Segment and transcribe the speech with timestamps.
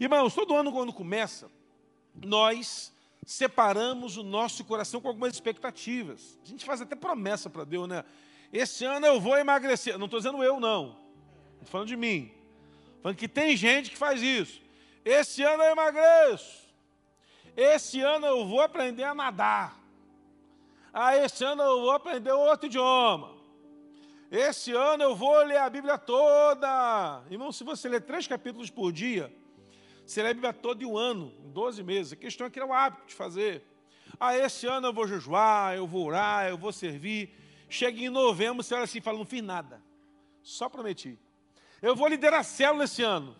[0.00, 1.50] Irmãos, todo ano quando começa,
[2.14, 2.92] nós
[3.26, 6.38] separamos o nosso coração com algumas expectativas.
[6.44, 8.04] A gente faz até promessa para Deus, né?
[8.52, 9.98] Esse ano eu vou emagrecer.
[9.98, 10.96] Não estou dizendo eu, não.
[11.54, 12.32] Estou falando de mim.
[13.02, 14.60] Falando que tem gente que faz isso.
[15.04, 16.68] Esse ano eu emagreço.
[17.56, 19.78] Esse ano eu vou aprender a nadar.
[20.92, 23.36] Ah, esse ano eu vou aprender outro idioma.
[24.30, 27.22] Esse ano eu vou ler a Bíblia toda.
[27.30, 29.32] Irmão, se você ler três capítulos por dia,
[30.46, 32.12] a toda em um ano, em 12 meses.
[32.12, 33.62] A questão é que é o hábito de fazer.
[34.18, 37.34] Ah, esse ano eu vou jejuar, eu vou orar, eu vou servir.
[37.68, 39.82] Chega em novembro, você olha assim e fala, não fiz nada.
[40.42, 41.18] Só prometi.
[41.82, 43.36] Eu vou liderar célula esse ano.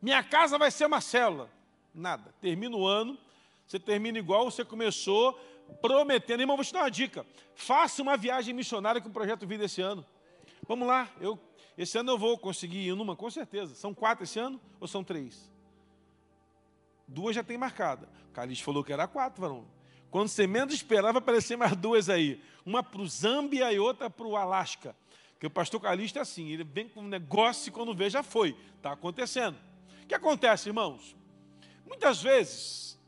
[0.00, 1.50] Minha casa vai ser uma célula.
[1.94, 2.34] Nada.
[2.40, 3.18] Termina o ano,
[3.66, 5.38] você termina igual você começou,
[5.80, 6.40] prometendo.
[6.40, 7.24] Irmão, vou te dar uma dica.
[7.54, 10.04] Faça uma viagem missionária com o Projeto Vida esse ano.
[10.66, 11.08] Vamos lá.
[11.20, 11.38] Eu,
[11.76, 13.74] esse ano eu vou conseguir ir numa, com certeza.
[13.74, 15.50] São quatro esse ano ou são três?
[17.06, 18.08] Duas já tem marcada.
[18.30, 19.66] O Calixto falou que era quatro, varão.
[20.10, 22.40] Quando você menos esperava, aparecer mais duas aí.
[22.64, 24.94] Uma para o Zâmbia e outra para o Alasca.
[25.32, 28.22] Porque o pastor Calixto é assim, ele vem com um negócio e quando vê já
[28.22, 28.56] foi.
[28.76, 29.58] Está acontecendo.
[30.02, 31.16] O que acontece, irmãos?
[31.84, 32.98] Muitas vezes,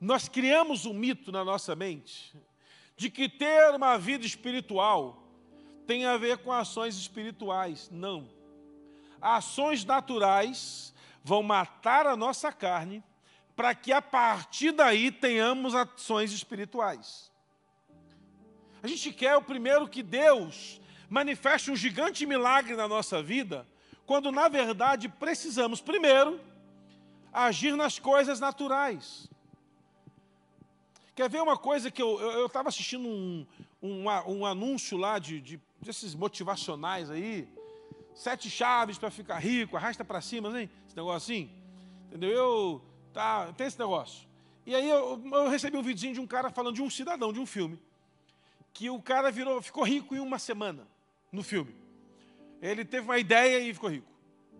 [0.00, 2.32] nós criamos um mito na nossa mente
[2.96, 5.23] de que ter uma vida espiritual
[5.86, 7.88] tem a ver com ações espirituais.
[7.90, 8.28] Não.
[9.20, 13.02] Ações naturais vão matar a nossa carne
[13.56, 17.30] para que a partir daí tenhamos ações espirituais.
[18.82, 23.66] A gente quer o primeiro que Deus manifeste um gigante milagre na nossa vida,
[24.04, 26.40] quando na verdade precisamos primeiro
[27.32, 29.30] agir nas coisas naturais.
[31.14, 33.46] Quer ver uma coisa que eu estava assistindo um,
[33.80, 37.48] um, um, anúncio lá de, de, desses motivacionais aí,
[38.14, 40.68] sete chaves para ficar rico, arrasta para cima, né?
[40.86, 41.50] esse negócio assim,
[42.06, 42.30] entendeu?
[42.30, 42.82] Eu,
[43.12, 44.26] tá, tem esse negócio.
[44.66, 47.38] E aí eu, eu recebi um vidinho de um cara falando de um cidadão, de
[47.40, 47.78] um filme,
[48.72, 50.86] que o cara virou, ficou rico em uma semana,
[51.30, 51.74] no filme.
[52.62, 54.10] Ele teve uma ideia e ficou rico.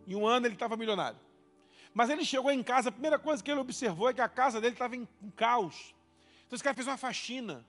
[0.06, 1.19] Em um ano ele estava milionário.
[1.94, 4.60] Mas ele chegou em casa, a primeira coisa que ele observou é que a casa
[4.60, 5.94] dele estava em, em caos.
[6.47, 7.65] Então esse cara fez uma faxina.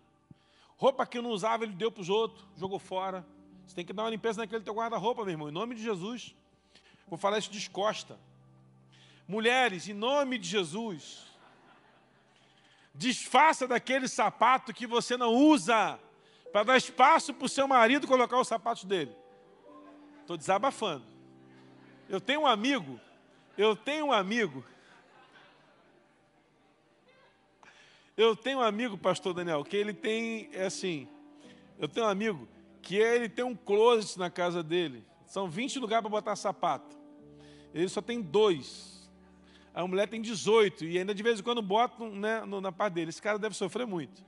[0.76, 3.26] Roupa que não usava, ele deu para os outros, jogou fora.
[3.66, 6.36] Você tem que dar uma limpeza naquele teu guarda-roupa, meu irmão, em nome de Jesus.
[7.08, 8.20] Vou falar isso descosta.
[9.28, 11.26] Mulheres, em nome de Jesus,
[12.94, 16.00] desfaça daquele sapato que você não usa,
[16.52, 19.16] para dar espaço para o seu marido colocar os sapatos dele.
[20.22, 21.06] Estou desabafando.
[22.08, 23.00] Eu tenho um amigo
[23.58, 24.64] eu tenho um amigo.
[28.18, 31.08] Eu tenho um amigo, pastor Daniel, que ele tem, é assim,
[31.78, 32.48] eu tenho um amigo
[32.86, 35.04] que ele tem um closet na casa dele.
[35.26, 36.96] São 20 lugares para botar sapato.
[37.74, 39.10] Ele só tem dois.
[39.74, 43.10] A mulher tem 18 e ainda de vez em quando bota né, na parte dele.
[43.10, 44.24] Esse cara deve sofrer muito.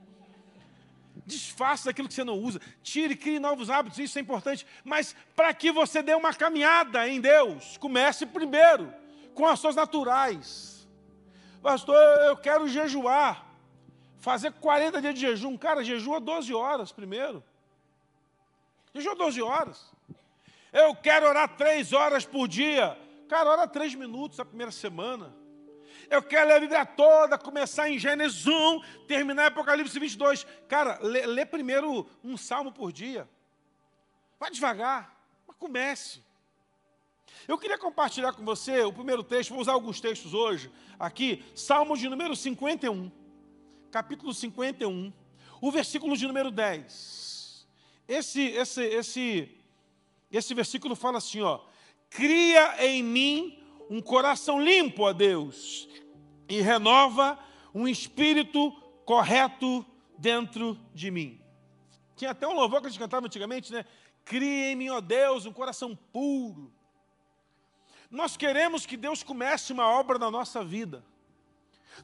[1.24, 2.60] Desfaça daquilo que você não usa.
[2.82, 4.66] Tire, crie novos hábitos, isso é importante.
[4.84, 8.92] Mas para que você dê uma caminhada em Deus, comece primeiro
[9.34, 10.88] com ações naturais.
[11.62, 11.96] Pastor,
[12.26, 13.46] eu quero jejuar.
[14.18, 15.56] Fazer 40 dias de jejum.
[15.56, 17.42] Cara, jejua 12 horas primeiro.
[18.94, 19.92] Jejua 12 horas.
[20.72, 22.96] Eu quero orar 3 horas por dia.
[23.28, 25.34] Cara, ora 3 minutos a primeira semana.
[26.10, 30.46] Eu quero ler a Bíblia toda, começar em Gênesis 1, terminar Apocalipse 22.
[30.66, 33.28] Cara, lê, lê primeiro um salmo por dia.
[34.40, 35.14] Vai devagar,
[35.46, 36.22] mas comece.
[37.46, 41.98] Eu queria compartilhar com você o primeiro texto, vou usar alguns textos hoje aqui, Salmos
[41.98, 43.10] de número 51,
[43.90, 45.12] capítulo 51,
[45.60, 47.27] o versículo de número 10.
[48.08, 49.60] Esse, esse, esse,
[50.32, 51.60] esse versículo fala assim, ó,
[52.08, 55.88] cria em mim um coração limpo a Deus
[56.48, 57.38] e renova
[57.74, 58.72] um espírito
[59.04, 59.84] correto
[60.16, 61.40] dentro de mim.
[62.16, 63.84] Tinha até um louvor que a gente cantava antigamente, né?
[64.24, 66.72] Cria em mim, ó Deus, um coração puro
[68.10, 71.04] nós queremos que Deus comece uma obra na nossa vida.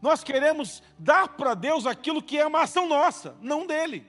[0.02, 4.06] Nós queremos dar para Deus aquilo que é uma ação nossa, não dele.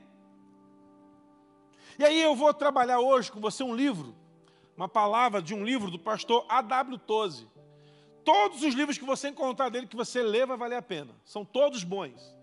[1.97, 4.13] E aí eu vou trabalhar hoje com você um livro,
[4.75, 6.97] uma palavra de um livro do pastor A.W.
[6.97, 7.47] Toze.
[8.23, 11.15] Todos os livros que você encontrar dele, que você lê, vai valer a pena.
[11.23, 12.35] São todos bons.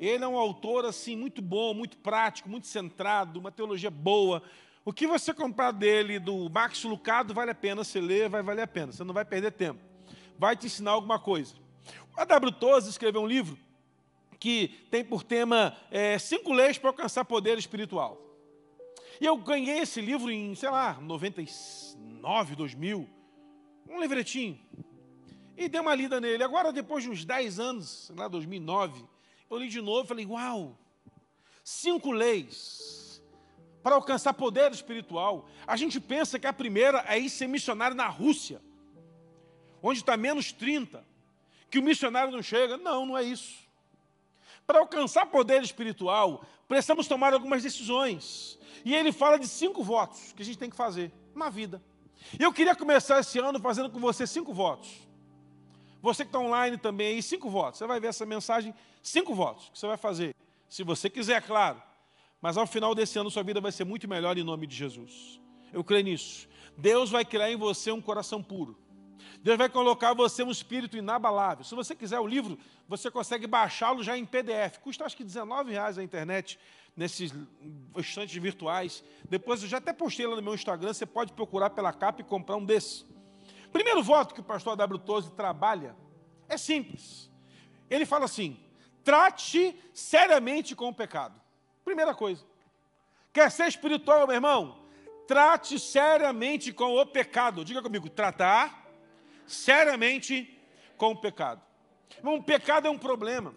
[0.00, 4.42] Ele é um autor assim muito bom, muito prático, muito centrado, uma teologia boa,
[4.84, 8.62] o que você comprar dele, do Max Lucado, vale a pena você ler, vai valer
[8.62, 8.90] a pena.
[8.90, 9.80] Você não vai perder tempo.
[10.38, 11.54] Vai te ensinar alguma coisa.
[12.16, 12.52] O A.W.
[12.52, 13.58] Toze escreveu um livro
[14.40, 18.27] que tem por tema é, Cinco Leis para Alcançar Poder Espiritual.
[19.20, 23.08] E eu ganhei esse livro em, sei lá, 99, 2000.
[23.88, 24.58] Um livretinho.
[25.56, 26.42] E dei uma lida nele.
[26.44, 29.04] Agora, depois de uns 10 anos, lá 2009,
[29.50, 30.78] eu li de novo e falei, uau,
[31.64, 33.20] cinco leis
[33.82, 35.48] para alcançar poder espiritual.
[35.66, 38.60] A gente pensa que a primeira é ir ser missionário na Rússia,
[39.82, 41.04] onde está menos 30,
[41.70, 42.76] que o missionário não chega.
[42.76, 43.66] Não, não é isso.
[44.66, 48.58] Para alcançar poder espiritual, precisamos tomar algumas decisões.
[48.84, 51.82] E ele fala de cinco votos que a gente tem que fazer na vida.
[52.38, 55.08] E eu queria começar esse ano fazendo com você cinco votos.
[56.00, 57.78] Você que está online também aí, cinco votos.
[57.78, 60.34] Você vai ver essa mensagem, cinco votos que você vai fazer.
[60.68, 61.82] Se você quiser, claro.
[62.40, 65.40] Mas ao final desse ano, sua vida vai ser muito melhor em nome de Jesus.
[65.72, 66.48] Eu creio nisso.
[66.76, 68.78] Deus vai criar em você um coração puro.
[69.42, 71.64] Deus vai colocar você um espírito inabalável.
[71.64, 72.58] Se você quiser o livro,
[72.88, 74.78] você consegue baixá-lo já em PDF.
[74.78, 76.58] Custa acho que R$19,00 na internet,
[76.96, 77.32] nesses
[77.96, 79.04] estantes virtuais.
[79.28, 82.24] Depois eu já até postei lá no meu Instagram, você pode procurar pela capa e
[82.24, 83.06] comprar um desses.
[83.72, 84.98] Primeiro voto que o pastor W.
[84.98, 85.94] Tose trabalha
[86.48, 87.30] é simples.
[87.88, 88.58] Ele fala assim:
[89.04, 91.40] trate seriamente com o pecado.
[91.84, 92.44] Primeira coisa.
[93.32, 94.78] Quer ser espiritual, meu irmão?
[95.26, 97.64] Trate seriamente com o pecado.
[97.64, 98.87] Diga comigo, tratar
[99.48, 100.56] seriamente
[100.96, 101.62] com o pecado.
[102.22, 103.54] Um pecado é um problema.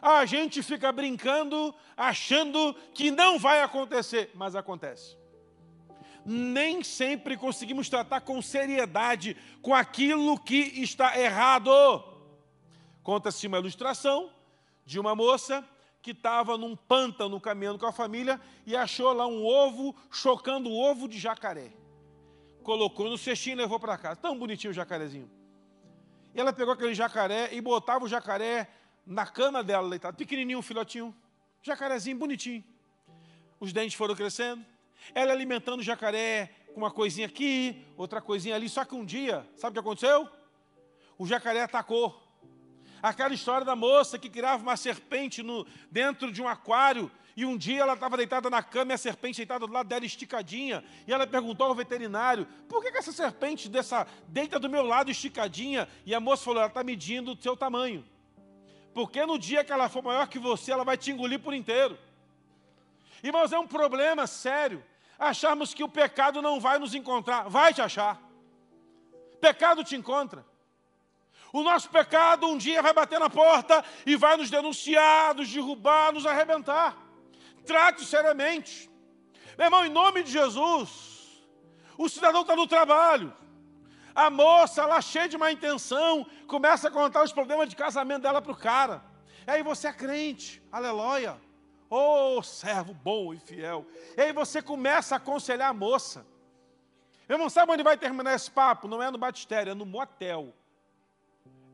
[0.00, 5.16] A gente fica brincando, achando que não vai acontecer, mas acontece.
[6.24, 11.70] Nem sempre conseguimos tratar com seriedade com aquilo que está errado.
[13.02, 14.30] Conta-se uma ilustração
[14.84, 15.64] de uma moça
[16.02, 20.78] que estava num pântano caminhando com a família e achou lá um ovo, chocando o
[20.78, 21.72] ovo de jacaré
[22.66, 24.16] colocou no cestinho e levou para casa.
[24.16, 25.30] Tão bonitinho o jacarezinho.
[26.34, 28.68] E ela pegou aquele jacaré e botava o jacaré
[29.06, 30.16] na cama dela, deitado.
[30.16, 31.14] Pequenininho, filhotinho.
[31.62, 32.64] Jacarezinho, bonitinho.
[33.60, 34.66] Os dentes foram crescendo.
[35.14, 38.68] Ela alimentando o jacaré com uma coisinha aqui, outra coisinha ali.
[38.68, 40.28] Só que um dia, sabe o que aconteceu?
[41.16, 42.20] O jacaré atacou.
[43.00, 47.56] Aquela história da moça que criava uma serpente no, dentro de um aquário e um
[47.58, 50.82] dia ela estava deitada na cama e a serpente deitada do lado dela esticadinha.
[51.06, 55.10] E ela perguntou ao veterinário: por que, que essa serpente dessa, deita do meu lado
[55.10, 55.86] esticadinha?
[56.06, 58.02] E a moça falou: ela está medindo o seu tamanho.
[58.94, 61.98] Porque no dia que ela for maior que você, ela vai te engolir por inteiro.
[63.22, 64.82] Irmãos, é um problema sério
[65.18, 67.50] acharmos que o pecado não vai nos encontrar.
[67.50, 68.18] Vai te achar.
[69.42, 70.42] Pecado te encontra.
[71.52, 76.12] O nosso pecado um dia vai bater na porta e vai nos denunciar, nos derrubar,
[76.12, 77.05] nos arrebentar
[77.66, 78.90] trate seriamente.
[79.58, 81.44] Meu irmão, em nome de Jesus,
[81.98, 83.34] o cidadão está no trabalho.
[84.14, 88.40] A moça, lá cheia de má intenção, começa a contar os problemas de casamento dela
[88.40, 89.02] para o cara.
[89.46, 91.38] E aí você é crente, aleluia.
[91.88, 93.86] Oh, servo bom e fiel.
[94.16, 96.26] E aí você começa a aconselhar a moça.
[97.28, 98.88] Eu não sabe onde vai terminar esse papo?
[98.88, 100.54] Não é no batistério, é no motel.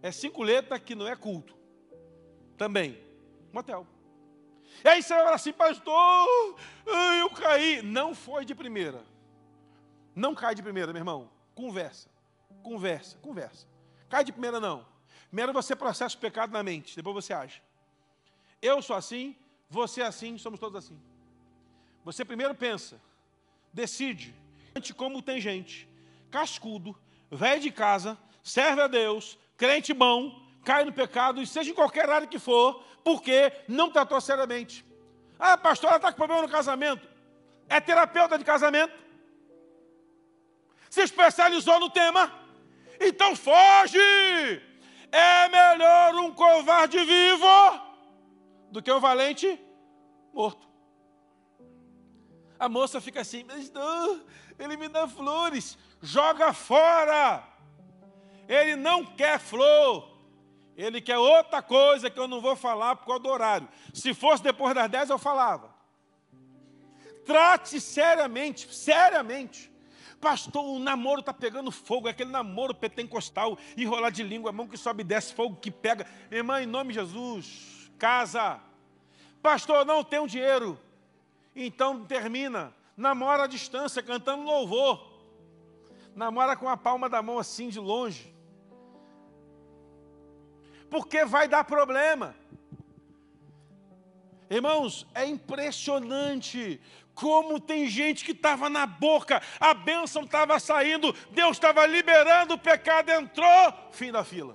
[0.02, 1.56] É cinco letras que não é culto.
[2.56, 2.98] Também.
[3.52, 3.86] Motel.
[4.84, 6.56] E aí você vai falar assim, pastor,
[7.20, 7.82] eu caí.
[7.82, 9.02] Não foi de primeira.
[10.14, 11.30] Não cai de primeira, meu irmão.
[11.54, 12.08] Conversa,
[12.62, 13.66] conversa, conversa.
[14.08, 14.86] Cai de primeira, não.
[15.28, 17.62] Primeiro você processa o pecado na mente, depois você age.
[18.60, 19.34] Eu sou assim,
[19.68, 21.00] você é assim, somos todos assim.
[22.04, 23.00] Você primeiro pensa,
[23.72, 24.34] decide,
[24.96, 25.88] como tem gente,
[26.30, 26.94] cascudo,
[27.30, 32.26] velho de casa, serve a Deus, crente bom, cai no pecado, seja em qualquer área
[32.26, 34.84] que for, porque não tratou seriamente.
[35.38, 37.08] Ah, pastor, ela está com problema no casamento.
[37.68, 38.94] É terapeuta de casamento.
[40.88, 42.30] Se especializou no tema.
[43.00, 43.98] Então foge.
[45.10, 47.46] É melhor um covarde vivo
[48.70, 49.60] do que um valente
[50.32, 50.66] morto.
[52.58, 54.22] A moça fica assim, mas não,
[54.58, 57.42] ele me dá flores, joga fora.
[58.48, 60.11] Ele não quer flor,
[60.76, 63.68] ele quer outra coisa que eu não vou falar por causa do horário.
[63.92, 65.70] Se fosse depois das 10, eu falava.
[67.26, 69.70] Trate seriamente, seriamente.
[70.20, 74.76] Pastor, o namoro está pegando fogo, é aquele namoro pentecostal, enrolar de língua, mão que
[74.76, 76.06] sobe e desce, fogo que pega.
[76.30, 78.60] Irmã, em nome de Jesus, casa.
[79.42, 80.78] Pastor, não tenho dinheiro.
[81.54, 82.72] Então termina.
[82.96, 85.12] Namora à distância, cantando louvor.
[86.14, 88.31] Namora com a palma da mão assim de longe
[90.92, 92.36] porque vai dar problema.
[94.50, 96.78] Irmãos, é impressionante
[97.14, 102.58] como tem gente que estava na boca, a bênção estava saindo, Deus estava liberando, o
[102.58, 104.54] pecado entrou, fim da fila.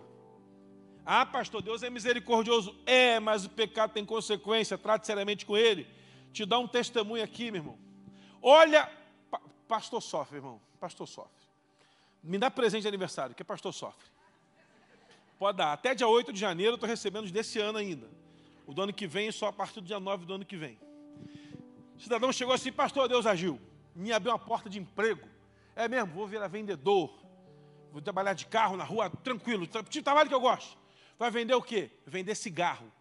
[1.04, 2.78] Ah, pastor, Deus é misericordioso.
[2.86, 5.88] É, mas o pecado tem consequência, trate seriamente com ele.
[6.32, 7.80] Te dá um testemunho aqui, meu irmão.
[8.44, 8.88] Olha,
[9.68, 11.32] pastor sofre, irmão, pastor sofre.
[12.22, 14.17] Me dá presente de aniversário, que pastor sofre.
[15.38, 15.74] Pode dar.
[15.74, 18.10] Até dia 8 de janeiro eu estou recebendo desse ano ainda.
[18.66, 20.80] O do ano que vem, só a partir do dia 9 do ano que vem.
[21.96, 23.60] O cidadão chegou assim, pastor, Deus agiu.
[23.96, 25.28] Me abriu uma porta de emprego.
[25.76, 27.14] É mesmo, vou virar vendedor.
[27.92, 29.66] Vou trabalhar de carro na rua, tranquilo.
[29.66, 30.78] Tipo de trabalho que eu gosto.
[31.18, 31.90] Vai vender o quê?
[32.06, 32.92] Vender cigarro.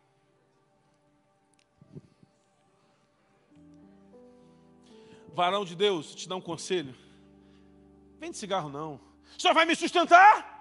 [5.34, 6.94] Varão de Deus, te dá um conselho.
[8.18, 8.98] Vende cigarro não.
[9.36, 10.55] Senhor vai me sustentar?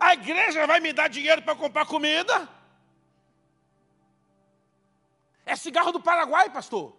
[0.00, 2.48] A igreja vai me dar dinheiro para comprar comida?
[5.44, 6.96] É cigarro do Paraguai, pastor.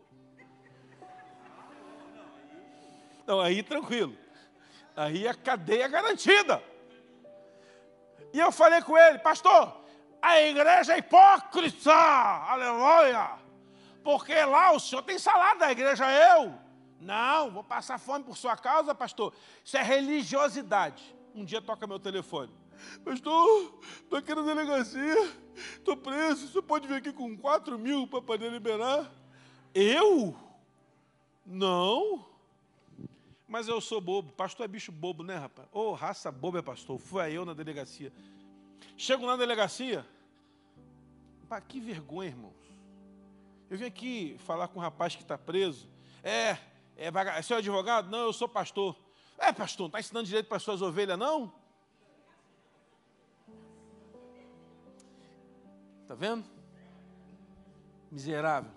[3.25, 4.15] Não, aí tranquilo.
[4.96, 6.63] Aí a cadeia garantida.
[8.31, 9.81] E eu falei com ele, pastor,
[10.22, 13.31] a igreja é hipócrita, aleluia.
[14.03, 16.53] Porque lá o senhor tem salário da igreja, eu.
[17.00, 19.34] Não, vou passar fome por sua causa, pastor.
[19.65, 21.15] Isso é religiosidade.
[21.34, 22.51] Um dia toca meu telefone.
[23.04, 28.22] Pastor, estou aqui na delegacia, estou preso, você pode vir aqui com 4 mil para
[28.22, 29.12] poder liberar?
[29.74, 30.36] Eu?
[31.46, 32.26] Não.
[33.48, 34.32] Mas eu sou bobo.
[34.32, 35.68] Pastor é bicho bobo, né, rapaz?
[35.74, 36.98] Ô, oh, raça boba é pastor.
[36.98, 38.12] Fui eu na delegacia.
[38.96, 40.06] Chego na delegacia.
[41.50, 42.54] Pá, que vergonha, irmãos.
[43.70, 45.90] Eu vim aqui falar com um rapaz que está preso.
[46.24, 46.58] É,
[46.98, 48.10] é, é seu advogado?
[48.10, 48.96] Não, eu sou pastor.
[49.38, 51.54] É, pastor, não está ensinando direito para as suas ovelhas, não?
[56.12, 56.44] Está vendo?
[58.12, 58.70] Miserável.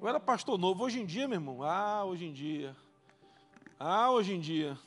[0.00, 0.82] Eu era pastor novo.
[0.82, 2.74] Hoje em dia, meu irmão, ah, hoje em dia.
[3.78, 4.78] Ah, hoje em dia.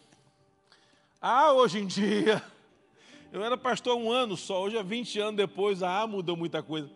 [1.21, 2.43] Ah, hoje em dia.
[3.31, 6.63] Eu era pastor há um ano só, hoje é 20 anos depois, ah, mudou muita
[6.63, 6.87] coisa.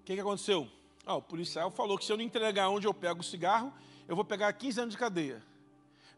[0.00, 0.68] O que, que aconteceu?
[1.06, 3.72] Ah, o policial falou que se eu não entregar onde eu pego o cigarro,
[4.08, 5.42] eu vou pegar 15 anos de cadeia.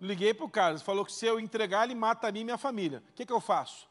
[0.00, 2.58] Liguei para o cara, falou que se eu entregar, ele mata a mim e minha
[2.58, 3.04] família.
[3.10, 3.89] O que, que eu faço?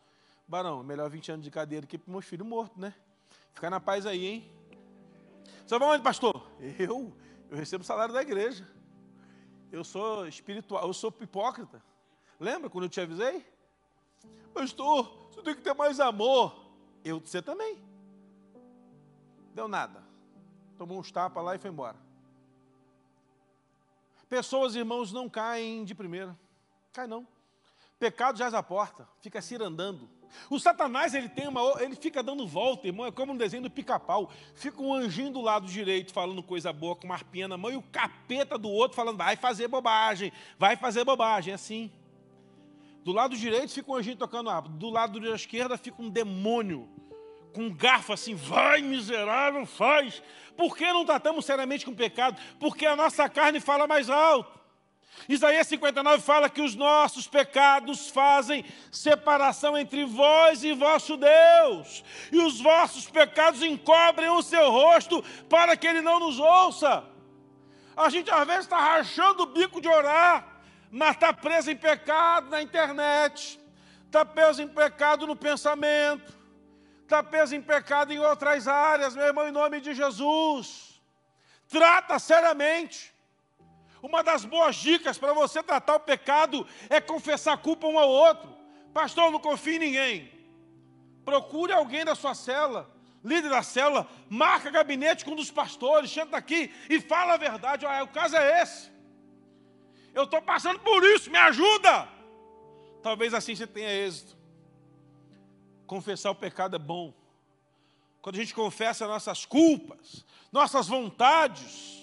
[0.49, 2.91] Barão, melhor 20 anos de cadeia do que para meus filhos mortos, né?
[3.53, 4.51] Fica na paz aí, hein?
[5.63, 6.43] Você vai onde, pastor?
[6.79, 7.15] Eu?
[7.51, 8.67] Eu recebo o salário da igreja.
[9.71, 11.83] Eu sou espiritual, eu sou hipócrita.
[12.39, 13.45] Lembra quando eu te avisei?
[14.51, 16.65] Pastor, você tem que ter mais amor.
[17.03, 17.77] Eu, você também.
[19.53, 20.03] Deu nada.
[20.79, 21.97] Tomou uns tapas lá e foi embora.
[24.27, 26.35] Pessoas, irmãos, não caem de primeira.
[26.91, 27.27] Cai não.
[27.99, 30.09] Pecado jaz a porta, fica cirandando.
[30.49, 33.69] O Satanás, ele tem uma, ele fica dando volta, irmão, é como um desenho do
[33.69, 34.31] pica-pau.
[34.55, 37.75] Fica um anjinho do lado direito falando coisa boa com uma arpinha na mão e
[37.75, 41.91] o capeta do outro falando, vai fazer bobagem, vai fazer bobagem, é assim.
[43.03, 46.87] Do lado direito fica um anjinho tocando árvore, do lado da esquerda fica um demônio
[47.53, 50.21] com um garfo assim, vai miserável, faz.
[50.55, 52.39] Por que não tratamos seriamente com o pecado?
[52.59, 54.58] Porque a nossa carne fala mais alto.
[55.27, 62.37] Isaías 59 fala que os nossos pecados fazem separação entre vós e vosso Deus, e
[62.37, 67.03] os vossos pecados encobrem o seu rosto para que ele não nos ouça.
[67.95, 70.47] A gente às vezes está rachando o bico de orar,
[70.89, 73.59] mas está preso em pecado na internet,
[74.05, 76.33] está preso em pecado no pensamento,
[77.03, 81.01] está preso em pecado em outras áreas, meu irmão, em nome de Jesus.
[81.67, 83.13] Trata seriamente.
[84.01, 88.49] Uma das boas dicas para você tratar o pecado é confessar culpa um ao outro.
[88.93, 90.31] Pastor, não confie em ninguém.
[91.25, 92.89] Procure alguém da sua cela,
[93.23, 97.85] líder da célula, marca gabinete com um dos pastores, senta aqui e fala a verdade.
[97.85, 98.89] O caso é esse.
[100.13, 102.07] Eu estou passando por isso, me ajuda.
[103.03, 104.37] Talvez assim você tenha êxito.
[105.85, 107.13] Confessar o pecado é bom.
[108.21, 111.98] Quando a gente confessa nossas culpas, nossas vontades,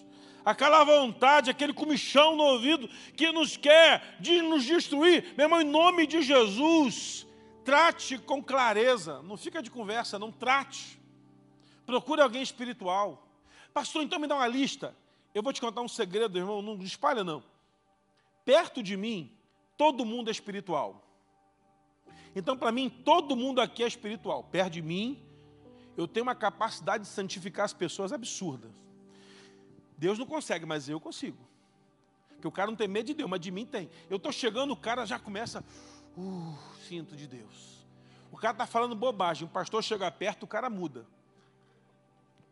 [0.47, 5.35] aquela vontade, aquele comichão no ouvido que nos quer de nos destruir.
[5.37, 7.26] Meu irmão, em nome de Jesus,
[7.65, 11.00] trate com clareza, não fica de conversa, não trate.
[11.85, 13.26] Procure alguém espiritual.
[13.75, 14.97] Pastor, então me dá uma lista.
[15.35, 17.43] Eu vou te contar um segredo, irmão, não espalha não.
[18.45, 19.37] Perto de mim,
[19.76, 21.03] todo mundo é espiritual.
[22.37, 24.45] Então, para mim, todo mundo aqui é espiritual.
[24.45, 25.21] Perto de mim,
[25.97, 28.71] eu tenho uma capacidade de santificar as pessoas absurda.
[29.97, 31.38] Deus não consegue, mas eu consigo.
[32.29, 33.91] Porque o cara não tem medo de Deus, mas de mim tem.
[34.11, 35.65] Eu estou chegando, o cara já começa,
[36.17, 37.87] uh, sinto de Deus.
[38.31, 41.07] O cara está falando bobagem, o pastor chega perto, o cara muda.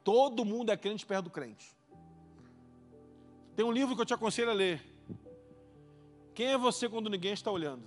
[0.03, 1.75] Todo mundo é crente perto do crente.
[3.55, 4.83] Tem um livro que eu te aconselho a ler.
[6.35, 7.85] Quem é você quando ninguém está olhando?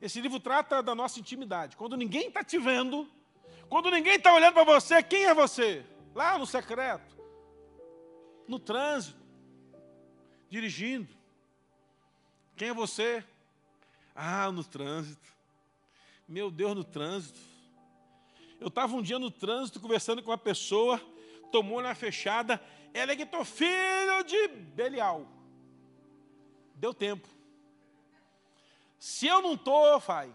[0.00, 1.76] Esse livro trata da nossa intimidade.
[1.76, 3.08] Quando ninguém está te vendo,
[3.68, 5.84] quando ninguém está olhando para você, quem é você?
[6.14, 7.17] Lá no secreto
[8.48, 9.18] no trânsito,
[10.48, 11.08] dirigindo.
[12.56, 13.22] Quem é você?
[14.14, 15.28] Ah, no trânsito.
[16.26, 17.38] Meu Deus, no trânsito.
[18.58, 21.00] Eu estava um dia no trânsito conversando com uma pessoa,
[21.52, 22.60] tomou na fechada,
[22.92, 25.26] ela é gritou, filho de Belial.
[26.74, 27.28] Deu tempo.
[28.98, 30.34] Se eu não estou, Fai.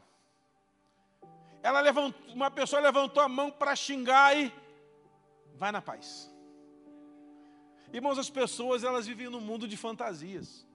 [1.61, 4.53] Ela levantou, uma pessoa levantou a mão para xingar e
[5.55, 6.32] vai na paz.
[7.93, 10.65] Irmãos, as pessoas elas vivem num mundo de fantasias.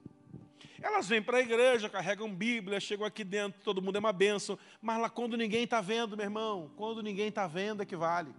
[0.81, 4.57] Elas vêm para a igreja, carregam Bíblia, chegam aqui dentro, todo mundo é uma bênção.
[4.81, 8.33] Mas lá quando ninguém está vendo, meu irmão, quando ninguém está vendo é que vale.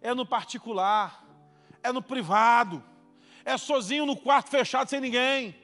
[0.00, 1.22] É no particular,
[1.82, 2.82] é no privado,
[3.44, 5.54] é sozinho no quarto fechado sem ninguém.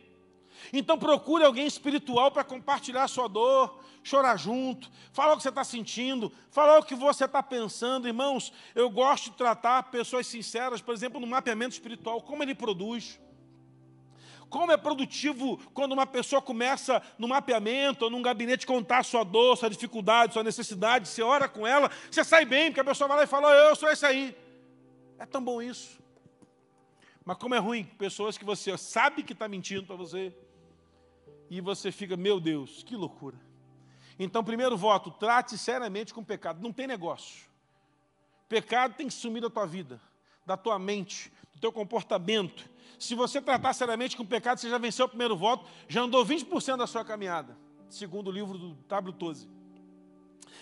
[0.71, 5.49] Então procure alguém espiritual para compartilhar a sua dor, chorar junto, falar o que você
[5.49, 8.09] está sentindo, falar o que você está pensando.
[8.09, 13.21] Irmãos, eu gosto de tratar pessoas sinceras, por exemplo, no mapeamento espiritual, como ele produz.
[14.49, 19.57] Como é produtivo quando uma pessoa começa no mapeamento ou num gabinete contar sua dor,
[19.57, 23.17] sua dificuldade, sua necessidade, você ora com ela, você sai bem, porque a pessoa vai
[23.17, 24.37] lá e fala, eu sou esse aí.
[25.19, 25.99] É tão bom isso.
[27.25, 30.35] Mas como é ruim, pessoas que você sabe que está mentindo para você,
[31.49, 33.39] e você fica, meu Deus, que loucura.
[34.19, 36.63] Então, primeiro voto, trate seriamente com pecado.
[36.63, 37.47] Não tem negócio.
[38.49, 40.01] Pecado tem que sumir da tua vida,
[40.45, 42.69] da tua mente, do teu comportamento.
[42.99, 46.77] Se você tratar seriamente com pecado, você já venceu o primeiro voto, já andou 20%
[46.77, 47.57] da sua caminhada,
[47.89, 49.49] segundo o livro do W12.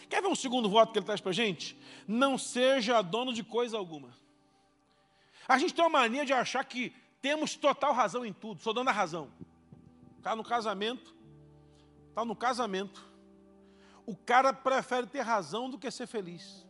[0.09, 1.76] Quer ver um segundo voto que ele traz para a gente?
[2.07, 4.11] Não seja dono de coisa alguma.
[5.47, 8.87] A gente tem uma mania de achar que temos total razão em tudo, sou dono
[8.87, 9.30] da razão.
[10.19, 11.14] Está no casamento,
[12.09, 13.04] está no casamento,
[14.11, 16.67] o cara prefere ter razão do que ser feliz.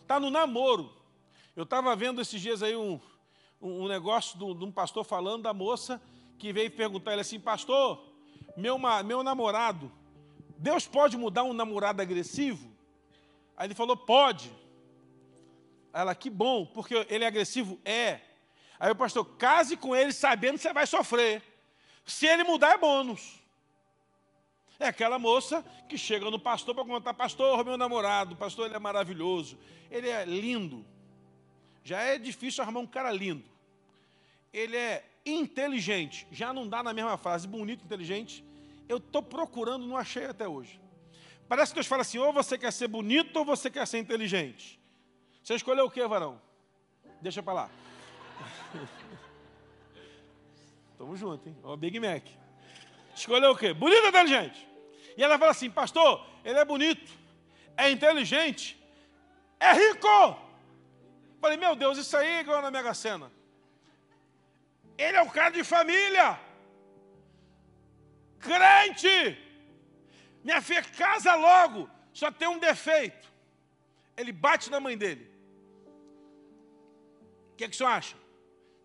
[0.00, 0.90] Está no namoro.
[1.54, 2.98] Eu estava vendo esses dias aí um,
[3.60, 6.00] um negócio de um pastor falando da moça
[6.38, 8.02] que veio perguntar ele assim, pastor,
[8.56, 9.92] meu, meu namorado,
[10.56, 12.72] Deus pode mudar um namorado agressivo?
[13.54, 14.50] Aí ele falou, pode.
[15.92, 17.78] Ela, que bom, porque ele é agressivo?
[17.84, 18.20] É.
[18.80, 21.42] Aí o pastor, case com ele sabendo que você vai sofrer.
[22.06, 23.42] Se ele mudar, é bônus.
[24.78, 28.78] É aquela moça que chega no pastor para contar, pastor, meu namorado, pastor, ele é
[28.78, 29.58] maravilhoso,
[29.90, 30.86] ele é lindo.
[31.82, 33.44] Já é difícil arrumar um cara lindo.
[34.52, 38.44] Ele é inteligente, já não dá na mesma frase, bonito, inteligente.
[38.88, 40.80] Eu estou procurando, não achei até hoje.
[41.48, 44.78] Parece que Deus fala assim, ou você quer ser bonito ou você quer ser inteligente.
[45.42, 46.40] Você escolheu o que, varão?
[47.20, 47.70] Deixa para lá.
[50.96, 51.56] Tamo junto, hein?
[51.64, 52.22] Ó, Big Mac.
[53.14, 53.72] Escolheu o quê?
[53.72, 54.67] Bonito ou inteligente?
[55.18, 57.10] E ela fala assim, pastor, ele é bonito,
[57.76, 58.80] é inteligente,
[59.58, 60.38] é rico.
[61.40, 63.28] Falei, meu Deus, isso aí ganhou na Mega Sena.
[64.96, 66.38] Ele é o cara de família.
[68.38, 69.36] Crente.
[70.44, 71.90] Minha filha, casa logo.
[72.12, 73.26] Só tem um defeito.
[74.16, 75.28] Ele bate na mãe dele.
[77.52, 78.16] O que, é que o senhor acha?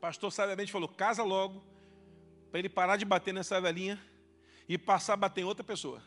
[0.01, 1.63] Pastor sabiamente falou, casa logo,
[2.49, 4.03] para ele parar de bater nessa velhinha
[4.67, 6.01] e passar a bater em outra pessoa.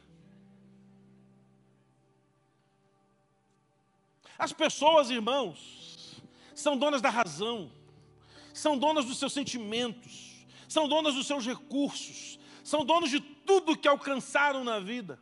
[4.39, 6.23] As pessoas, irmãos,
[6.55, 7.71] são donas da razão,
[8.53, 13.89] são donas dos seus sentimentos, são donas dos seus recursos, são donos de tudo que
[13.89, 15.19] alcançaram na vida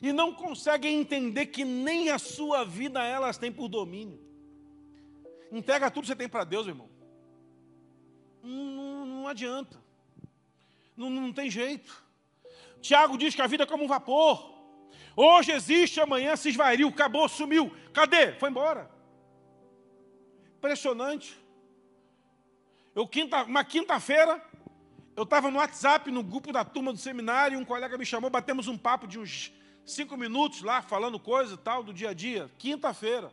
[0.00, 4.20] e não conseguem entender que nem a sua vida elas têm por domínio.
[5.50, 6.90] Entrega tudo que você tem para Deus, irmão.
[8.42, 9.80] Não, não adianta.
[10.96, 12.02] Não, não tem jeito.
[12.80, 14.51] Tiago diz que a vida é como um vapor.
[15.16, 17.70] Hoje existe, amanhã se esvaiu, acabou, sumiu.
[17.92, 18.32] Cadê?
[18.34, 18.90] Foi embora.
[20.56, 21.36] Impressionante.
[22.94, 24.42] Eu, quinta, uma quinta-feira,
[25.16, 28.30] eu estava no WhatsApp, no grupo da turma do seminário, e um colega me chamou,
[28.30, 29.52] batemos um papo de uns
[29.84, 32.50] cinco minutos lá, falando coisa e tal, do dia a dia.
[32.58, 33.32] Quinta-feira.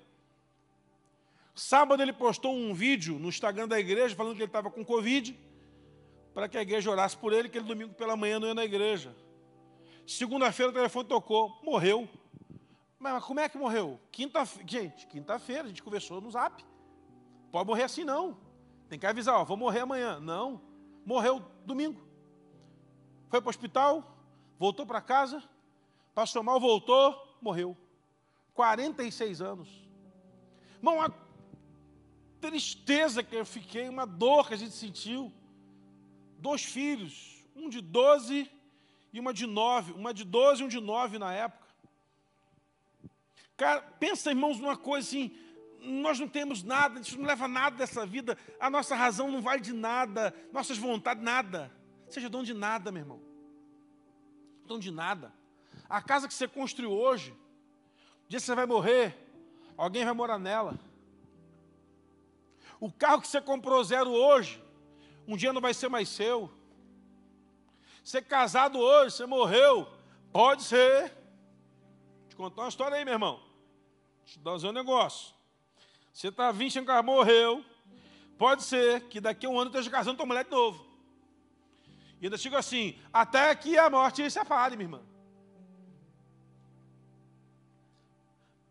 [1.54, 5.38] Sábado ele postou um vídeo no Instagram da igreja, falando que ele estava com Covid,
[6.34, 8.64] para que a igreja orasse por ele, que ele domingo pela manhã não ia na
[8.64, 9.14] igreja.
[10.10, 12.10] Segunda-feira o telefone tocou, morreu.
[12.98, 14.00] Mas como é que morreu?
[14.12, 16.66] Quinta, gente, quinta-feira, a gente conversou no zap.
[17.52, 18.36] Pode morrer assim não.
[18.90, 20.20] Tem que avisar, ó, vou morrer amanhã.
[20.20, 20.60] Não.
[21.06, 22.02] Morreu domingo.
[23.30, 24.18] Foi para o hospital,
[24.58, 25.44] voltou para casa,
[26.16, 27.78] passou mal, voltou, morreu.
[28.56, 29.70] 46 anos.
[30.78, 31.14] Irmão, uma
[32.42, 35.32] tristeza que eu fiquei, uma dor que a gente sentiu.
[36.40, 38.58] Dois filhos, um de 12
[39.12, 41.68] e uma de nove, uma de doze e um de nove na época.
[43.58, 45.36] Cara, pensa, irmãos, numa coisa assim,
[45.82, 49.62] nós não temos nada, gente não leva nada dessa vida, a nossa razão não vale
[49.62, 51.72] de nada, nossas vontades, nada.
[52.10, 53.22] Seja dono de nada, meu irmão.
[54.64, 55.34] Então, de nada.
[55.90, 57.32] A casa que você construiu hoje,
[58.26, 59.18] um dia você vai morrer,
[59.76, 60.80] alguém vai morar nela.
[62.80, 64.64] O carro que você comprou zero hoje,
[65.28, 66.50] um dia não vai ser mais seu.
[68.10, 69.88] Ser casado hoje, você morreu,
[70.32, 71.16] pode ser.
[72.28, 73.40] Te contar uma história aí, meu irmão.
[74.36, 75.36] Eu dar um negócio.
[76.12, 77.64] Você está 20 anos, morreu.
[78.36, 80.84] Pode ser que daqui a um ano esteja casando com uma mulher de novo.
[82.20, 85.02] E ainda chega assim, até que a morte se afale, minha irmã.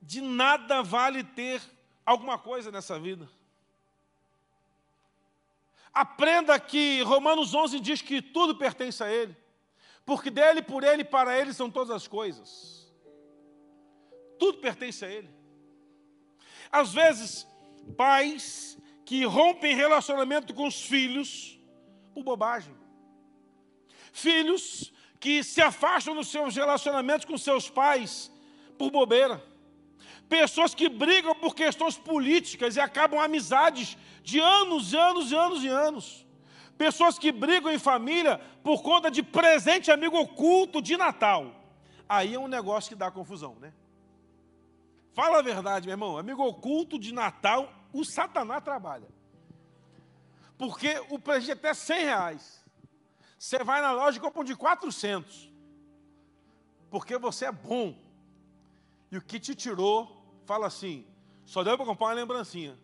[0.02, 1.62] De nada vale ter
[2.04, 3.30] alguma coisa nessa vida.
[5.98, 9.36] Aprenda que Romanos 11 diz que tudo pertence a Ele,
[10.06, 12.88] porque dele, por Ele e para Ele são todas as coisas.
[14.38, 15.28] Tudo pertence a Ele.
[16.70, 17.48] Às vezes,
[17.96, 21.58] pais que rompem relacionamento com os filhos
[22.14, 22.76] por bobagem.
[24.12, 28.30] Filhos que se afastam dos seus relacionamentos com seus pais
[28.78, 29.42] por bobeira.
[30.28, 35.68] Pessoas que brigam por questões políticas e acabam amizades de anos, anos e anos e
[35.68, 36.26] anos.
[36.76, 41.54] Pessoas que brigam em família por conta de presente amigo oculto de Natal.
[42.08, 43.72] Aí é um negócio que dá confusão, né?
[45.12, 46.18] Fala a verdade, meu irmão.
[46.18, 49.08] Amigo oculto de Natal, o Satanás trabalha.
[50.58, 52.64] Porque o presente é até 100 reais.
[53.38, 55.50] Você vai na loja e compra um de 400.
[56.90, 57.96] Porque você é bom.
[59.10, 60.17] E o que te tirou
[60.48, 61.04] fala assim:
[61.44, 62.78] só deu para comprar uma lembrancinha.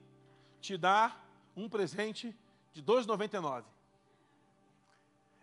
[0.61, 1.17] Te dá
[1.57, 2.37] um presente
[2.75, 3.65] de R$ 2,99.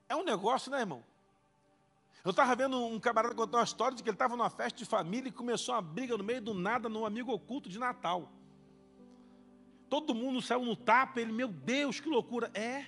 [0.07, 1.03] É um negócio, né, irmão?
[2.23, 4.85] Eu estava vendo um camarada contar uma história de que ele estava numa festa de
[4.85, 8.31] família e começou uma briga no meio do nada num amigo oculto de Natal.
[9.89, 12.51] Todo mundo saiu no tapa, ele, meu Deus, que loucura.
[12.53, 12.85] É.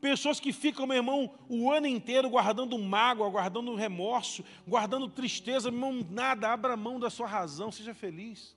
[0.00, 5.88] Pessoas que ficam, meu irmão, o ano inteiro guardando mágoa, guardando remorso, guardando tristeza, meu
[5.88, 8.54] irmão, nada, abra mão da sua razão, seja feliz.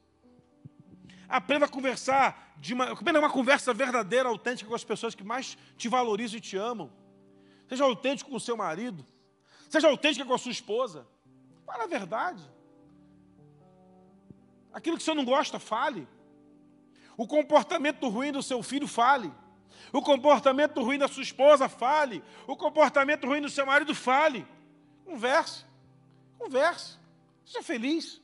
[1.27, 5.57] Aprenda a conversar, de uma, aprenda uma conversa verdadeira, autêntica com as pessoas que mais
[5.77, 6.91] te valorizam e te amam.
[7.67, 9.05] Seja autêntico com o seu marido,
[9.69, 11.07] seja autêntica com a sua esposa.
[11.65, 12.43] Fala a verdade.
[14.73, 16.07] Aquilo que você não gosta, fale.
[17.15, 19.31] O comportamento ruim do seu filho, fale.
[19.91, 22.23] O comportamento ruim da sua esposa, fale.
[22.47, 24.45] O comportamento ruim do seu marido, fale.
[25.05, 25.65] Converse.
[26.37, 26.97] Converse.
[27.45, 28.21] Seja feliz.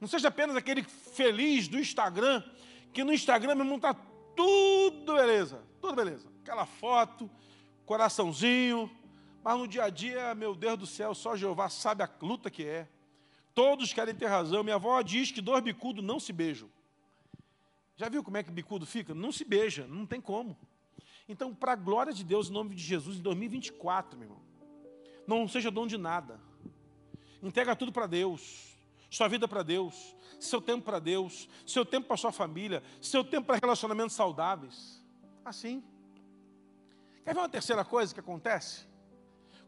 [0.00, 2.42] Não seja apenas aquele feliz do Instagram,
[2.92, 3.94] que no Instagram mesmo está
[4.34, 5.62] tudo beleza.
[5.80, 6.28] Tudo beleza.
[6.42, 7.30] Aquela foto,
[7.84, 8.90] coraçãozinho.
[9.42, 12.64] Mas no dia a dia, meu Deus do céu, só Jeová sabe a luta que
[12.64, 12.88] é.
[13.54, 14.62] Todos querem ter razão.
[14.62, 16.70] Minha avó diz que dois bicudos não se beijam.
[18.00, 19.14] Já viu como é que bicudo fica?
[19.14, 20.56] Não se beija, não tem como.
[21.28, 24.42] Então, para a glória de Deus, em nome de Jesus, em 2024, meu irmão,
[25.26, 26.40] não seja dono de nada.
[27.42, 28.74] Entrega tudo para Deus.
[29.10, 30.16] Sua vida para Deus.
[30.40, 31.46] Seu tempo para Deus.
[31.66, 32.82] Seu tempo para sua família.
[33.02, 35.04] Seu tempo para relacionamentos saudáveis.
[35.44, 35.84] Assim.
[37.22, 38.86] Quer ver uma terceira coisa que acontece?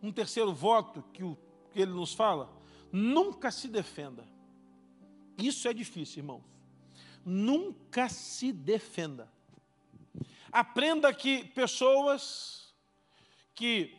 [0.03, 1.37] Um terceiro voto que, o,
[1.71, 2.51] que ele nos fala?
[2.91, 4.27] Nunca se defenda.
[5.37, 6.53] Isso é difícil, irmãos
[7.25, 9.31] nunca se defenda.
[10.51, 12.75] Aprenda que pessoas
[13.55, 13.97] que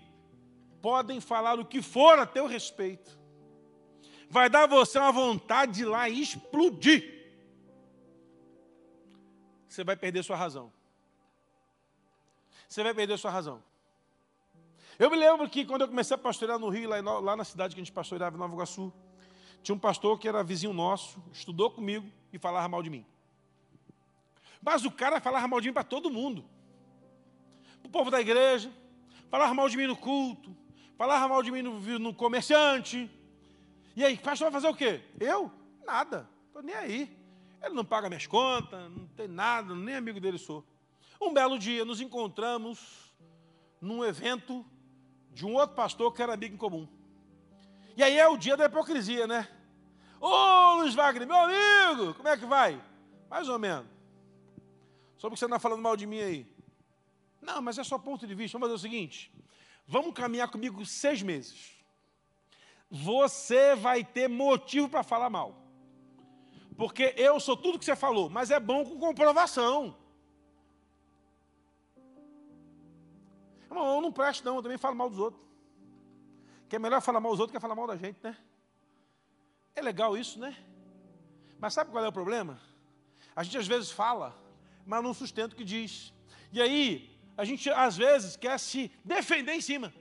[0.81, 3.17] podem falar o que for a teu respeito,
[4.29, 7.13] vai dar você uma vontade de lá explodir.
[9.67, 10.71] Você vai perder sua razão.
[12.67, 13.63] Você vai perder sua razão.
[14.99, 17.73] Eu me lembro que quando eu comecei a pastorear no Rio, lá, lá na cidade
[17.73, 18.93] que a gente pastoreava em Nova Iguaçu,
[19.63, 23.05] tinha um pastor que era vizinho nosso, estudou comigo e falava mal de mim.
[24.63, 26.45] Mas o cara falava mal de mim para todo mundo.
[27.81, 28.71] Para o povo da igreja,
[29.29, 30.55] falava mal de mim no culto,
[30.97, 33.11] falava mal de mim no, no comerciante.
[33.95, 35.01] E aí, pastor vai fazer o quê?
[35.19, 35.51] Eu?
[35.85, 36.29] Nada.
[36.47, 37.17] Estou nem aí.
[37.61, 40.65] Ele não paga minhas contas, não tem nada, nem amigo dele sou.
[41.19, 43.13] Um belo dia nos encontramos
[43.79, 44.65] num evento
[45.31, 46.87] de um outro pastor que era amigo em comum.
[47.95, 49.47] E aí é o dia da hipocrisia, né?
[50.19, 52.81] Ô Luiz Wagner, meu amigo, como é que vai?
[53.29, 53.92] Mais ou menos.
[55.23, 56.45] Só porque você não está falando mal de mim aí.
[57.41, 58.59] Não, mas é só ponto de vista.
[58.59, 59.31] Vamos fazer o seguinte:
[59.87, 61.81] vamos caminhar comigo seis meses.
[62.91, 65.55] Você vai ter motivo para falar mal.
[66.75, 69.95] Porque eu sou tudo que você falou, mas é bom com comprovação.
[73.69, 75.41] Irmão, eu não presto, não, eu também falo mal dos outros.
[76.67, 78.37] Que é melhor falar mal dos outros que falar mal da gente, né?
[79.73, 80.53] É legal isso, né?
[81.57, 82.59] Mas sabe qual é o problema?
[83.33, 84.42] A gente às vezes fala
[84.85, 86.13] mas não sustenta o que diz.
[86.51, 89.93] E aí, a gente às vezes quer se defender em cima.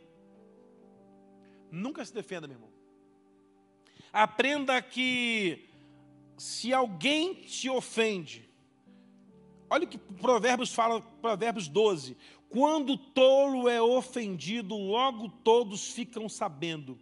[1.70, 2.70] Nunca se defenda, meu irmão.
[4.12, 5.70] Aprenda que
[6.36, 8.48] se alguém te ofende,
[9.70, 12.16] olha o que Provérbios fala, Provérbios 12:
[12.50, 16.98] quando o tolo é ofendido, logo todos ficam sabendo.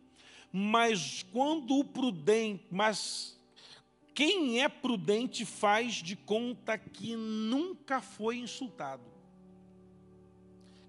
[0.52, 3.39] Mas quando o prudente, mas
[4.14, 9.04] quem é prudente faz de conta que nunca foi insultado.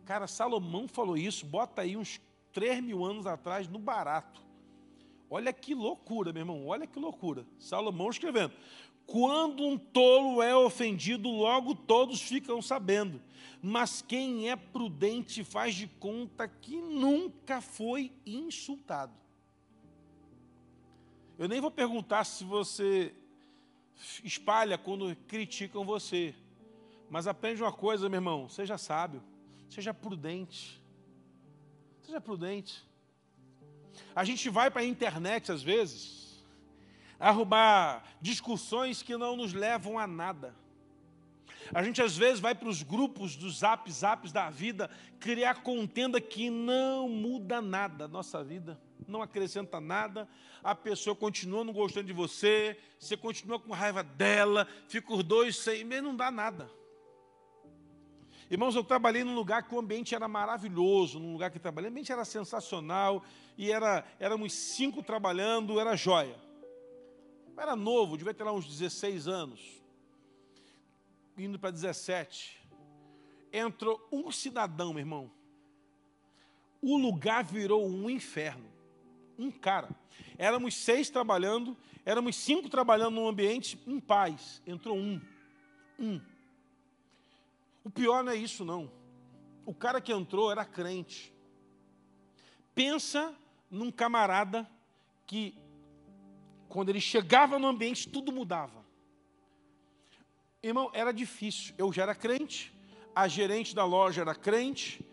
[0.05, 2.19] Cara, Salomão falou isso, bota aí uns
[2.51, 4.41] 3 mil anos atrás no barato.
[5.29, 7.45] Olha que loucura, meu irmão, olha que loucura.
[7.57, 8.53] Salomão escrevendo:
[9.05, 13.21] quando um tolo é ofendido, logo todos ficam sabendo.
[13.61, 19.20] Mas quem é prudente faz de conta que nunca foi insultado.
[21.41, 23.15] Eu nem vou perguntar se você
[24.23, 26.35] espalha quando criticam você.
[27.09, 29.23] Mas aprende uma coisa, meu irmão: seja sábio,
[29.67, 30.79] seja prudente.
[32.03, 32.87] Seja prudente.
[34.15, 36.45] A gente vai para a internet, às vezes,
[37.19, 40.55] arrumar discussões que não nos levam a nada.
[41.73, 46.19] A gente às vezes vai para os grupos dos zap zaps da vida criar contenda
[46.19, 50.27] que não muda nada nossa vida, não acrescenta nada.
[50.61, 55.55] A pessoa continua não gostando de você, você continua com raiva dela, fica os dois
[55.55, 56.69] sem, mas não dá nada.
[58.49, 61.89] Irmãos, eu trabalhei num lugar que o ambiente era maravilhoso, num lugar que eu trabalhei,
[61.89, 63.23] o ambiente era sensacional,
[63.57, 66.35] e era, éramos cinco trabalhando, era joia.
[67.55, 69.80] Eu era novo, devia ter lá uns 16 anos
[71.43, 72.61] indo para 17,
[73.51, 75.31] entrou um cidadão, meu irmão.
[76.81, 78.65] O lugar virou um inferno.
[79.37, 79.89] Um cara.
[80.37, 84.61] Éramos seis trabalhando, éramos cinco trabalhando num ambiente em paz.
[84.65, 85.21] Entrou um.
[85.99, 86.21] Um.
[87.83, 88.91] O pior não é isso, não.
[89.65, 91.33] O cara que entrou era crente.
[92.73, 93.35] Pensa
[93.69, 94.69] num camarada
[95.27, 95.55] que,
[96.67, 98.80] quando ele chegava no ambiente, tudo mudava.
[100.63, 101.73] Irmão, era difícil.
[101.77, 102.71] Eu já era crente,
[103.15, 105.03] a gerente da loja era crente,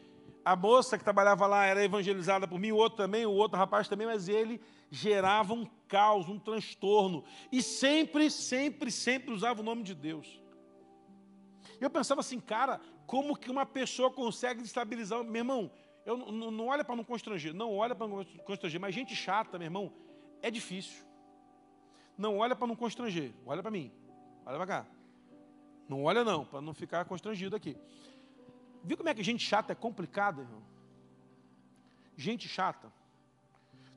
[0.44, 3.88] a moça que trabalhava lá era evangelizada por mim, o outro também, o outro rapaz
[3.88, 7.24] também, mas ele gerava um caos, um transtorno.
[7.50, 10.40] E sempre, sempre, sempre usava o nome de Deus.
[11.80, 15.24] Eu pensava assim, cara, como que uma pessoa consegue estabilizar?
[15.24, 15.70] Meu irmão,
[16.04, 19.58] eu, não, não olha para não constranger, não olha para não constranger, mas gente chata,
[19.58, 19.92] meu irmão,
[20.42, 21.06] é difícil.
[22.16, 23.90] Não olha para não constranger, olha para mim,
[24.44, 24.97] olha para cá.
[25.88, 27.76] Não olha não, para não ficar constrangido aqui.
[28.84, 30.62] Viu como é que gente chata é complicada, irmão?
[32.16, 32.92] Gente chata.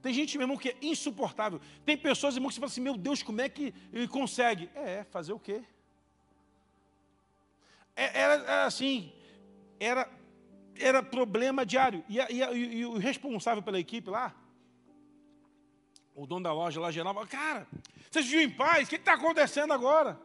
[0.01, 1.59] Tem gente, meu irmão, que é insuportável.
[1.85, 4.69] Tem pessoas, irmão, que você fala assim, meu Deus, como é que ele consegue?
[4.73, 5.61] É, fazer o quê?
[7.95, 9.13] É, era, era assim,
[9.79, 10.09] era,
[10.75, 12.03] era problema diário.
[12.09, 14.33] E, e, e, e, o responsável pela equipe lá,
[16.15, 17.67] o dono da loja lá geral, cara,
[18.09, 18.87] vocês viram em paz?
[18.87, 20.19] O que está acontecendo agora?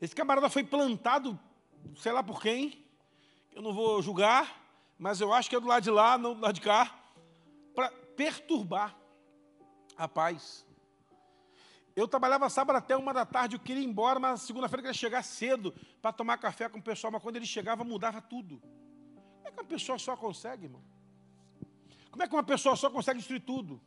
[0.00, 1.38] Esse camarada foi plantado,
[1.96, 2.84] sei lá por quem,
[3.54, 4.62] eu não vou julgar,
[4.98, 6.94] mas eu acho que é do lado de lá, não do lado de cá,
[7.74, 8.96] para perturbar
[9.96, 10.66] a paz.
[11.94, 14.98] Eu trabalhava sábado até uma da tarde, eu queria ir embora, mas segunda-feira eu queria
[14.98, 18.60] chegar cedo para tomar café com o pessoal, mas quando ele chegava mudava tudo.
[19.36, 20.84] Como é que uma pessoa só consegue, irmão?
[22.10, 23.80] Como é que uma pessoa só consegue destruir tudo?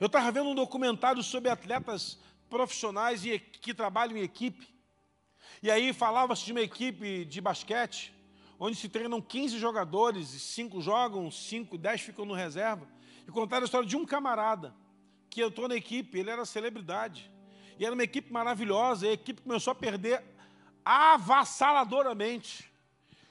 [0.00, 3.22] Eu estava vendo um documentário sobre atletas profissionais
[3.60, 4.73] que trabalham em equipe.
[5.62, 8.14] E aí falava-se de uma equipe de basquete,
[8.58, 12.86] onde se treinam 15 jogadores, e 5 jogam, 5, 10 ficam no reserva.
[13.26, 14.74] E contaram a história de um camarada
[15.30, 17.30] que entrou na equipe, ele era celebridade.
[17.78, 20.22] E era uma equipe maravilhosa, e a equipe começou a perder
[20.84, 22.70] avassaladoramente.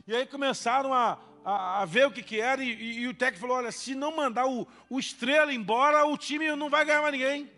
[0.05, 3.13] E aí começaram a, a, a ver o que, que era, e, e, e, o
[3.13, 7.01] técnico falou: olha, se não mandar o, o estrela embora, o time não vai ganhar
[7.01, 7.49] mais ninguém.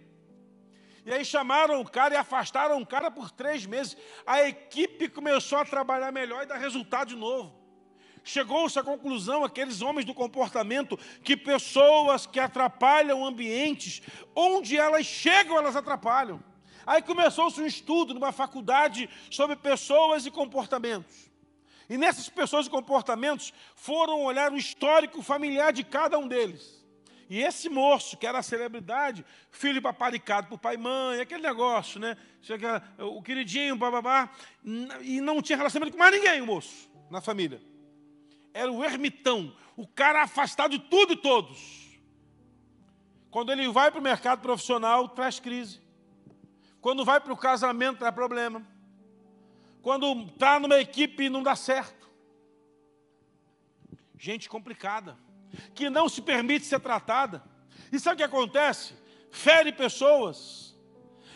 [1.06, 3.96] E aí chamaram o cara e afastaram o cara por três meses.
[4.26, 7.54] A equipe começou a trabalhar melhor e dar resultado de novo.
[8.24, 14.02] Chegou-se à conclusão, aqueles homens do comportamento, que pessoas que atrapalham ambientes,
[14.36, 16.44] onde elas chegam, elas atrapalham.
[16.88, 21.30] Aí começou-se um estudo numa faculdade sobre pessoas e comportamentos.
[21.88, 26.84] E nessas pessoas e comportamentos foram olhar o histórico familiar de cada um deles.
[27.28, 32.00] E esse moço, que era a celebridade, filho paparicado por pai e mãe, aquele negócio,
[32.00, 32.16] né?
[33.00, 34.30] O queridinho, bababá,
[35.02, 37.62] e não tinha relacionamento com mais ninguém, o moço, na família.
[38.54, 42.00] Era o ermitão, o cara afastado de tudo e todos.
[43.32, 45.82] Quando ele vai para o mercado profissional, traz crise.
[46.80, 48.66] Quando vai para o casamento, traz problema.
[49.82, 52.08] Quando está numa equipe, não dá certo.
[54.18, 55.18] Gente complicada
[55.74, 57.44] que não se permite ser tratada.
[57.92, 58.94] E sabe o que acontece?
[59.32, 60.76] Fere pessoas.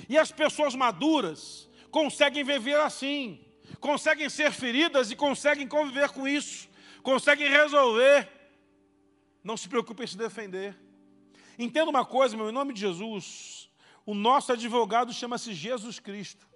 [0.08, 3.45] E as pessoas maduras conseguem viver assim,
[3.80, 6.69] conseguem ser feridas e conseguem conviver com isso,
[7.04, 8.28] conseguem resolver.
[9.43, 10.78] Não se preocupe em se defender.
[11.58, 13.69] Entenda uma coisa, meu, em nome de Jesus,
[14.06, 16.48] o nosso advogado chama-se Jesus Cristo.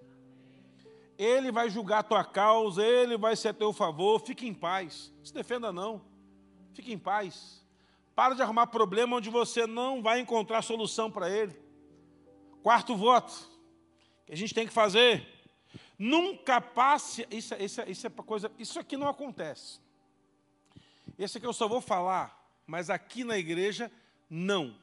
[1.17, 4.19] Ele vai julgar a tua causa, ele vai ser a teu favor.
[4.19, 5.13] Fique em paz.
[5.23, 6.12] Se defenda, não.
[6.73, 7.63] Fique em paz.
[8.15, 11.55] Para de arrumar problema onde você não vai encontrar solução para ele.
[12.61, 13.49] Quarto voto
[14.25, 15.27] que a gente tem que fazer.
[15.97, 17.27] Nunca passe.
[17.31, 18.51] Isso, isso, isso é coisa.
[18.57, 19.79] Isso aqui não acontece.
[21.17, 23.91] Esse aqui eu só vou falar, mas aqui na igreja,
[24.29, 24.75] não.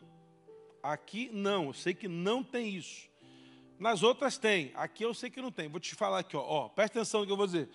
[0.82, 1.66] Aqui não.
[1.66, 3.08] Eu sei que não tem isso.
[3.78, 4.72] Nas outras tem.
[4.74, 5.68] Aqui eu sei que não tem.
[5.68, 6.44] Vou te falar aqui, ó.
[6.46, 7.68] ó presta atenção no que eu vou dizer.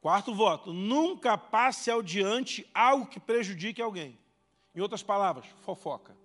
[0.00, 0.72] Quarto voto.
[0.72, 4.18] Nunca passe ao diante algo que prejudique alguém.
[4.74, 6.16] Em outras palavras, fofoca.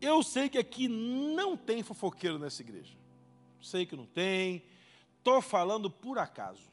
[0.00, 2.96] Eu sei que aqui não tem fofoqueiro nessa igreja.
[3.60, 4.62] Sei que não tem.
[5.18, 6.70] Estou falando por acaso.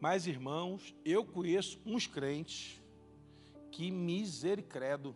[0.00, 2.80] Mas, irmãos, eu conheço uns crentes
[3.70, 5.14] que misericredo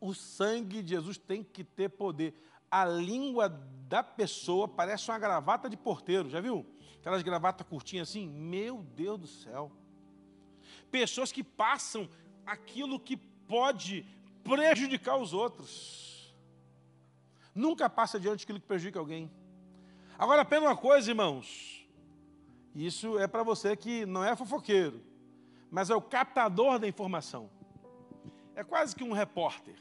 [0.00, 2.32] o sangue de Jesus tem que ter poder.
[2.70, 3.48] A língua
[3.88, 6.66] da pessoa parece uma gravata de porteiro, já viu?
[7.00, 9.72] Aquelas gravatas curtinhas assim, meu Deus do céu.
[10.90, 12.08] Pessoas que passam
[12.44, 14.06] aquilo que pode
[14.44, 16.34] prejudicar os outros.
[17.54, 19.30] Nunca passa diante aquilo que prejudica alguém.
[20.18, 21.86] Agora, apenas uma coisa, irmãos.
[22.74, 25.02] Isso é para você que não é fofoqueiro,
[25.70, 27.50] mas é o captador da informação.
[28.54, 29.76] É quase que um repórter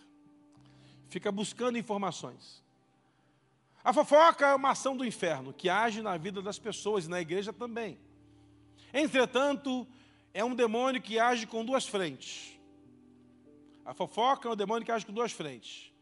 [1.10, 2.64] fica buscando informações.
[3.88, 7.22] A fofoca é uma ação do inferno que age na vida das pessoas e na
[7.22, 7.98] igreja também.
[8.94, 9.88] Entretanto,
[10.34, 12.60] é um demônio que age com duas frentes.
[13.86, 15.94] A fofoca é um demônio que age com duas frentes.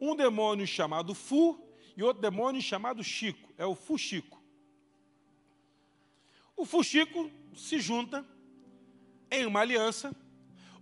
[0.00, 1.62] Um demônio chamado Fu
[1.94, 3.52] e outro demônio chamado Chico.
[3.58, 4.42] É o Fuxico.
[6.56, 8.24] O Fuxico se junta
[9.30, 10.16] em uma aliança,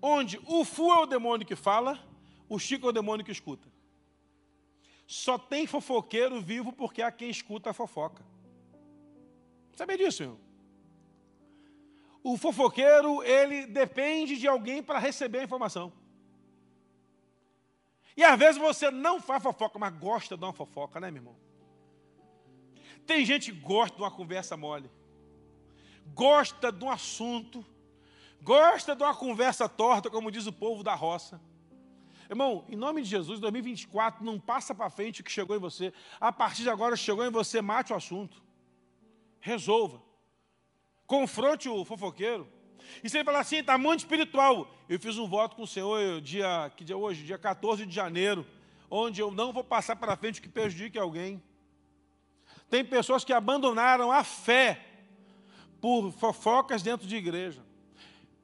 [0.01, 1.99] onde o Fu é o demônio que fala
[2.49, 3.74] o Chico é o demônio que escuta.
[5.07, 8.25] Só tem fofoqueiro vivo porque há quem escuta a fofoca.
[9.77, 10.41] Sabia disso, irmão?
[12.23, 15.93] O fofoqueiro, ele depende de alguém para receber a informação.
[18.17, 21.37] E às vezes você não faz fofoca, mas gosta de uma fofoca, né, meu irmão?
[23.07, 24.91] Tem gente que gosta de uma conversa mole,
[26.15, 27.65] gosta de um assunto,
[28.41, 31.41] gosta de uma conversa torta, como diz o povo da roça.
[32.29, 35.93] Irmão, em nome de Jesus, 2024, não passa para frente o que chegou em você.
[36.21, 38.43] A partir de agora chegou em você, mate o assunto.
[39.41, 40.03] Resolva.
[41.07, 42.49] Confronte o fofoqueiro.
[43.03, 44.69] E se ele falar assim, está muito espiritual.
[44.89, 47.25] Eu fiz um voto com o Senhor dia, que dia hoje?
[47.25, 48.47] Dia 14 de janeiro,
[48.91, 51.43] onde eu não vou passar para frente o que prejudique alguém.
[52.69, 54.85] Tem pessoas que abandonaram a fé
[55.81, 57.64] por fofocas dentro de igreja.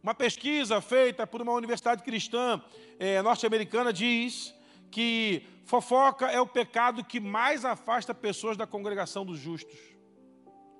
[0.02, 2.62] Uma pesquisa feita por uma universidade cristã
[2.98, 4.54] é, norte-americana diz
[4.90, 9.78] que fofoca é o pecado que mais afasta pessoas da congregação dos justos.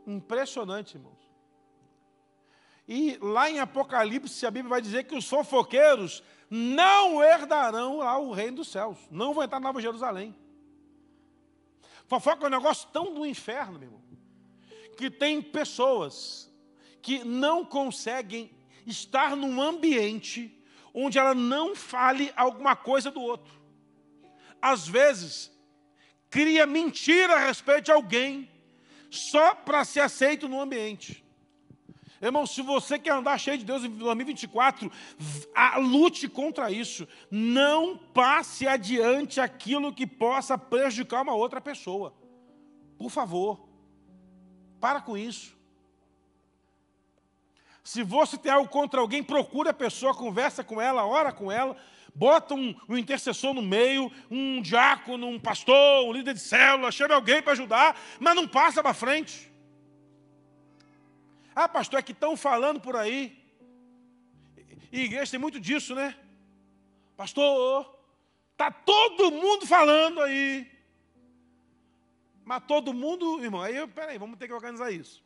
[0.07, 1.21] Impressionante, irmãos.
[2.89, 8.33] E lá em Apocalipse, a Bíblia vai dizer que os fofoqueiros não herdarão lá o
[8.33, 10.35] reino dos céus, não vão entrar na Nova Jerusalém.
[12.09, 14.03] Fofoca é um negócio tão do inferno, meu irmão,
[14.97, 16.51] que tem pessoas
[17.01, 18.51] que não conseguem
[18.87, 20.57] estar num ambiente
[20.93, 23.53] onde ela não fale alguma coisa do outro.
[24.61, 25.51] Às vezes,
[26.29, 28.51] cria mentira a respeito de alguém
[29.11, 31.25] só para ser aceito no ambiente.
[32.23, 34.93] Irmão, se você quer andar cheio de Deus em 2024,
[35.79, 37.09] lute contra isso.
[37.31, 42.15] Não passe adiante aquilo que possa prejudicar uma outra pessoa.
[42.99, 43.67] Por favor,
[44.79, 45.57] para com isso.
[47.83, 51.77] Se você tem algo contra alguém, procura a pessoa, conversa com ela, ora com ela,
[52.15, 57.15] bota um, um intercessor no meio, um diácono, um pastor, um líder de célula, chama
[57.15, 59.51] alguém para ajudar, mas não passa para frente.
[61.55, 63.39] Ah, pastor, é que estão falando por aí.
[64.93, 66.17] E igreja tem muito disso, né?
[67.17, 67.99] Pastor,
[68.53, 70.71] está todo mundo falando aí.
[72.45, 75.23] Mas todo mundo, irmão, aí, peraí, vamos ter que organizar isso.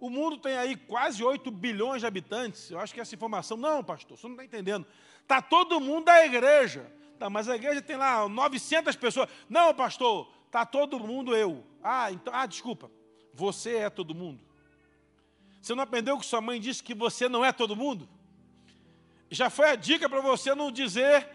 [0.00, 2.70] O mundo tem aí quase 8 bilhões de habitantes.
[2.70, 3.58] Eu acho que essa informação.
[3.58, 4.86] Não, pastor, você não está entendendo.
[5.20, 6.90] Está todo mundo da igreja.
[7.18, 9.28] Tá, mas a igreja tem lá 900 pessoas.
[9.46, 11.62] Não, pastor, está todo mundo eu.
[11.82, 12.90] Ah, então, ah, desculpa.
[13.34, 14.40] Você é todo mundo.
[15.60, 18.08] Você não aprendeu que sua mãe disse que você não é todo mundo?
[19.30, 21.28] Já foi a dica para você não dizer,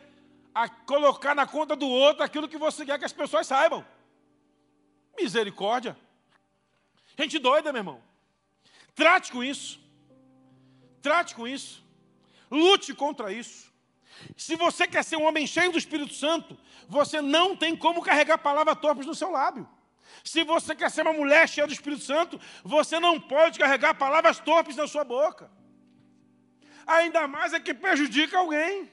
[0.56, 3.86] a colocar na conta do outro aquilo que você quer que as pessoas saibam.
[5.16, 5.96] Misericórdia.
[7.16, 8.15] Gente doida, meu irmão.
[8.96, 9.80] Trate com isso.
[11.02, 11.84] Trate com isso.
[12.50, 13.72] Lute contra isso.
[14.38, 18.38] Se você quer ser um homem cheio do Espírito Santo, você não tem como carregar
[18.38, 19.68] palavras torpes no seu lábio.
[20.24, 24.40] Se você quer ser uma mulher cheia do Espírito Santo, você não pode carregar palavras
[24.40, 25.52] torpes na sua boca.
[26.88, 28.90] Ainda mais é que prejudica alguém.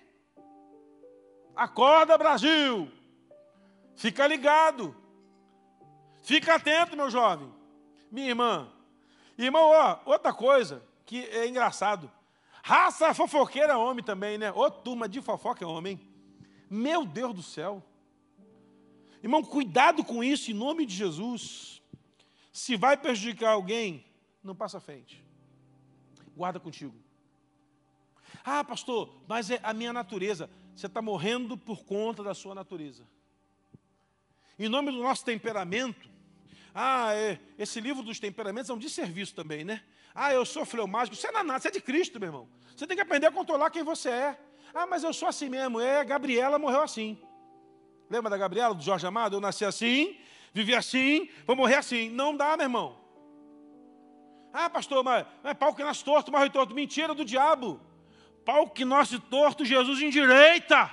[1.55, 2.91] Acorda, Brasil.
[3.95, 4.97] Fica ligado.
[6.23, 7.53] Fica atento, meu jovem.
[8.11, 8.73] Minha irmã.
[9.45, 12.11] Irmão, ó, outra coisa que é engraçado.
[12.63, 14.53] Raça fofoqueira é homem também, né?
[14.53, 16.01] Ô turma de fofoca é homem.
[16.71, 17.83] Meu Deus do céu.
[19.23, 21.83] Irmão, cuidado com isso em nome de Jesus.
[22.53, 24.05] Se vai prejudicar alguém,
[24.43, 25.25] não passa à frente.
[26.37, 26.95] Guarda contigo.
[28.45, 30.49] Ah, pastor, mas é a minha natureza.
[30.75, 33.05] Você está morrendo por conta da sua natureza.
[34.59, 36.12] Em nome do nosso temperamento,
[36.75, 39.83] ah, é, esse livro dos temperamentos é um desserviço também, né?
[40.15, 41.17] Ah, eu sou fleumático.
[41.17, 42.49] Você é nada, você é de Cristo, meu irmão.
[42.75, 44.39] Você tem que aprender a controlar quem você é.
[44.75, 45.81] Ah, mas eu sou assim mesmo.
[45.81, 47.19] É, Gabriela morreu assim.
[48.09, 49.37] Lembra da Gabriela, do Jorge Amado?
[49.37, 50.19] Eu nasci assim,
[50.53, 52.09] vivi assim, vou morrer assim.
[52.11, 52.99] Não dá, meu irmão.
[54.53, 56.75] Ah, pastor, mas, mas pau que nasce torto, morre torto.
[56.75, 57.81] Mentira do diabo.
[58.45, 60.91] Pau que nasce torto, Jesus endireita.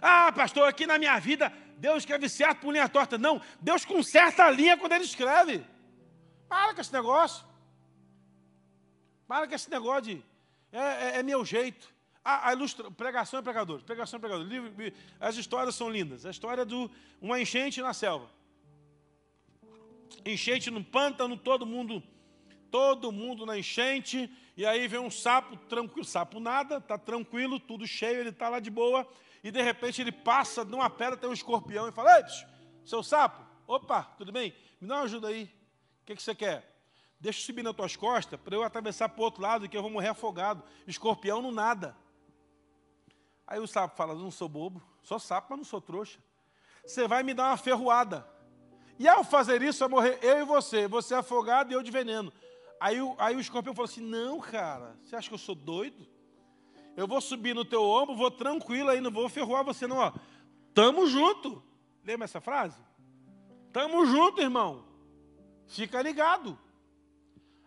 [0.00, 3.18] Ah, pastor, aqui na minha vida, Deus escreve certo por linha torta.
[3.18, 5.64] Não, Deus conserta a linha quando Ele escreve.
[6.48, 7.44] Para com esse negócio.
[9.26, 10.24] Para com esse negócio de.
[10.72, 11.92] É, é, é meu jeito.
[12.24, 13.82] A, a ilustra, pregação é pregador.
[13.82, 14.46] Pregação é pregador.
[15.20, 16.24] As histórias são lindas.
[16.24, 18.30] A história de uma enchente na selva.
[20.24, 22.02] Enchente no pântano, todo mundo,
[22.70, 24.30] todo mundo na enchente.
[24.56, 28.60] E aí vem um sapo tranquilo, sapo nada, está tranquilo, tudo cheio, ele está lá
[28.60, 29.06] de boa.
[29.44, 32.24] E de repente ele passa numa pedra, tem um escorpião e fala: Ei,
[32.82, 34.56] seu sapo, opa, tudo bem?
[34.80, 35.44] Me dá uma ajuda aí.
[36.00, 36.74] O que, que você quer?
[37.20, 39.82] Deixa eu subir nas tuas costas para eu atravessar para o outro lado que eu
[39.82, 40.64] vou morrer afogado.
[40.86, 41.94] Escorpião não nada.
[43.46, 46.18] Aí o sapo fala: Não sou bobo, sou sapo, mas não sou trouxa.
[46.82, 48.26] Você vai me dar uma ferroada.
[48.98, 50.88] E ao fazer isso, vai morrer eu e você.
[50.88, 52.32] Você afogado e eu de veneno.
[52.80, 56.13] Aí, aí o escorpião falou assim: Não, cara, você acha que eu sou doido?
[56.96, 59.96] Eu vou subir no teu ombro, vou tranquilo aí, não vou ferroar você, não.
[59.96, 60.12] Ó.
[60.72, 61.62] Tamo junto.
[62.04, 62.80] Lembra essa frase?
[63.72, 64.84] Tamo junto, irmão.
[65.66, 66.58] Fica ligado.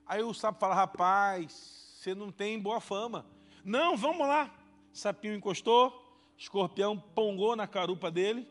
[0.05, 1.51] Aí o sapo fala: Rapaz,
[1.95, 3.25] você não tem boa fama.
[3.63, 4.49] Não, vamos lá.
[4.93, 5.93] Sapinho encostou,
[6.37, 8.47] escorpião pongou na carupa dele,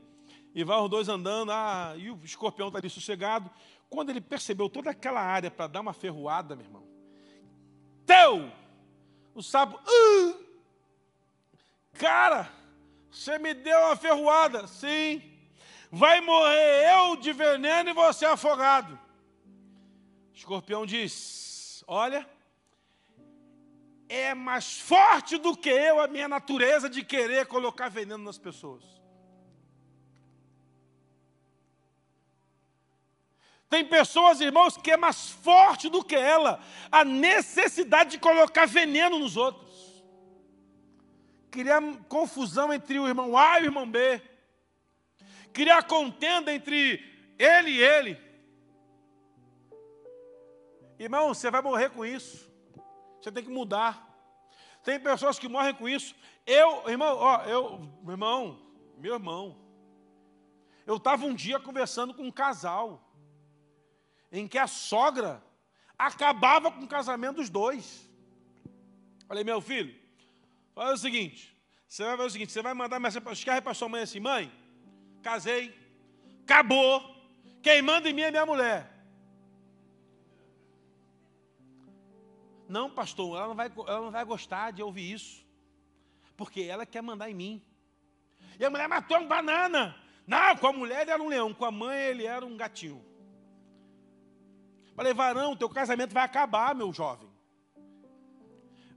[0.55, 3.51] e vai os dois andando, ah, e o escorpião está ali sossegado.
[3.89, 6.87] Quando ele percebeu toda aquela área para dar uma ferroada, meu irmão,
[8.05, 8.51] teu!
[9.35, 10.46] O sapo, uh!
[11.99, 12.51] Cara,
[13.11, 15.23] você me deu uma ferroada, sim,
[15.91, 18.99] vai morrer eu de veneno e você afogado.
[20.35, 22.29] Escorpião diz: Olha,
[24.09, 28.85] é mais forte do que eu a minha natureza de querer colocar veneno nas pessoas.
[33.69, 39.19] Tem pessoas, irmãos, que é mais forte do que ela a necessidade de colocar veneno
[39.19, 39.66] nos outros.
[41.57, 44.21] Criar confusão entre o irmão A e o irmão B.
[45.55, 47.03] Criar contenda entre
[47.39, 48.21] ele e ele.
[50.99, 52.47] Irmão, você vai morrer com isso.
[53.19, 54.07] Você tem que mudar.
[54.85, 56.15] Tem pessoas que morrem com isso.
[56.47, 58.61] Eu, irmão, ó, eu, irmão,
[58.99, 59.57] meu irmão.
[60.87, 63.03] Eu estava um dia conversando com um casal
[64.31, 65.43] em que a sogra
[65.99, 68.11] acabava com o casamento dos dois.
[69.27, 70.06] Falei, meu filho,
[70.77, 71.57] faz o seguinte,
[71.89, 74.53] você vai fazer o seguinte, você vai mandar mensagem para sua mãe assim, mãe,
[75.23, 75.75] casei,
[76.43, 77.03] acabou,
[77.63, 78.93] quem manda em mim é minha mulher.
[82.69, 85.47] Não, pastor, ela não, vai, ela não vai gostar de ouvir isso.
[86.37, 87.65] Porque ela quer mandar em mim.
[88.59, 89.97] E a mulher matou um banana.
[90.27, 93.03] Não, com a mulher ele era um leão, com a mãe ele era um gatinho.
[94.95, 97.26] Falei, varão, teu casamento vai acabar, meu jovem.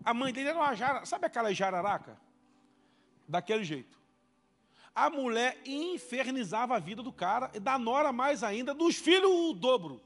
[0.04, 1.06] A mãe dele era uma jararaca.
[1.06, 2.20] Sabe aquela jararaca?
[3.28, 4.00] Daquele jeito.
[4.96, 9.54] A mulher infernizava a vida do cara, e da nora mais ainda, dos filhos o
[9.54, 10.02] dobro.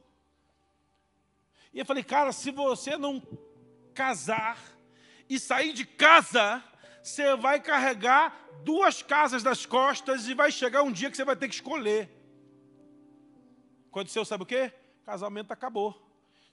[1.73, 3.21] E eu falei, cara, se você não
[3.93, 4.57] casar
[5.29, 6.63] e sair de casa,
[7.01, 11.35] você vai carregar duas casas das costas e vai chegar um dia que você vai
[11.35, 12.09] ter que escolher.
[13.89, 14.73] Aconteceu, sabe o quê?
[15.05, 15.99] Casamento acabou.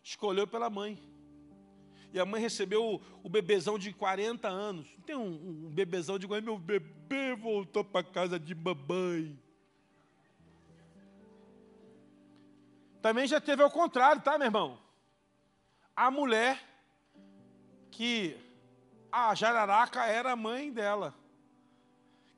[0.02, 1.09] escolheu pela mãe.
[2.12, 4.88] E a mãe recebeu o, o bebezão de 40 anos.
[5.06, 9.38] Tem um, um bebezão de meu bebê voltou para casa de mamãe.
[13.00, 14.78] Também já teve ao contrário, tá, meu irmão?
[15.96, 16.62] A mulher
[17.90, 18.36] que
[19.10, 21.14] a jararaca era a mãe dela,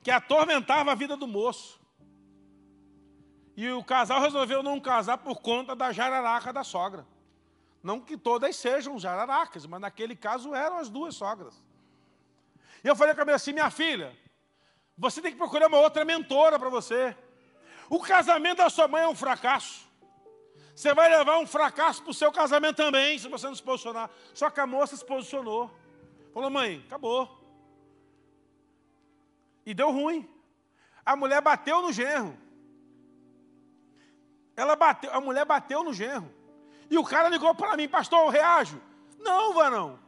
[0.03, 1.81] que atormentava a vida do moço.
[3.57, 7.07] E o casal resolveu não casar por conta da jararaca da sogra.
[7.83, 11.61] Não que todas sejam jararacas, mas naquele caso eram as duas sogras.
[12.85, 14.17] E eu falei com a minha assim, minha filha,
[14.97, 17.17] você tem que procurar uma outra mentora para você.
[17.91, 19.87] O casamento da sua mãe é um fracasso.
[20.75, 24.11] Você vai levar um fracasso para o seu casamento também, se você não se posicionar.
[24.33, 25.71] Só que a moça se posicionou.
[26.33, 27.39] Falou, mãe, acabou.
[29.67, 30.29] E deu ruim.
[31.05, 32.39] A mulher bateu no genro.
[34.57, 36.33] Ela bateu, a mulher bateu no genro.
[36.93, 38.79] E o cara ligou para mim, pastor, eu reajo.
[39.19, 39.99] Não, varão.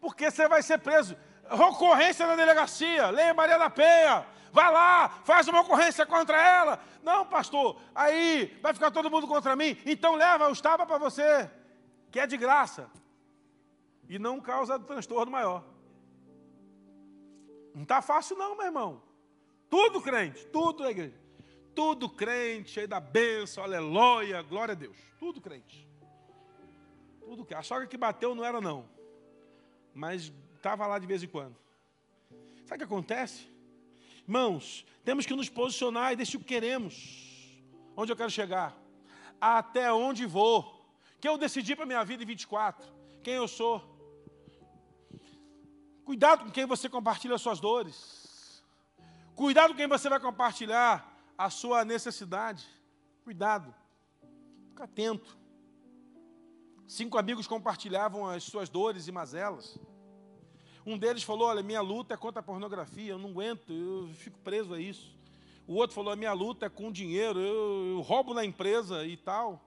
[0.00, 1.16] Porque você vai ser preso.
[1.48, 4.26] Ocorrência na delegacia, leia Maria da Penha.
[4.50, 6.80] Vai lá, faz uma ocorrência contra ela.
[7.00, 9.78] Não, pastor, aí vai ficar todo mundo contra mim.
[9.86, 11.48] Então leva os tapas para você,
[12.10, 12.90] que é de graça.
[14.08, 15.62] E não causa transtorno maior.
[17.72, 19.00] Não está fácil, não, meu irmão.
[19.70, 21.14] Tudo crente, tudo na igreja.
[21.76, 24.96] Tudo crente, cheio da bênção, aleluia, glória a Deus.
[25.18, 25.86] Tudo crente.
[27.20, 27.60] Tudo crente.
[27.60, 28.88] A sogra que bateu não era, não.
[29.92, 31.54] Mas estava lá de vez em quando.
[32.64, 33.46] Sabe o que acontece?
[34.22, 37.62] Irmãos, temos que nos posicionar e decidir o que queremos.
[37.94, 38.74] Onde eu quero chegar?
[39.38, 40.82] Até onde vou?
[41.20, 42.90] Que eu decidi para a minha vida em 24.
[43.22, 43.84] Quem eu sou?
[46.06, 48.64] Cuidado com quem você compartilha as suas dores.
[49.34, 52.66] Cuidado com quem você vai compartilhar a sua necessidade.
[53.24, 53.74] Cuidado.
[54.68, 55.36] Fica atento.
[56.86, 59.78] Cinco amigos compartilhavam as suas dores e mazelas.
[60.84, 64.38] Um deles falou: Olha, minha luta é contra a pornografia, eu não aguento, eu fico
[64.38, 65.16] preso a isso.
[65.66, 69.16] O outro falou: A minha luta é com dinheiro, eu, eu roubo na empresa e
[69.16, 69.60] tal.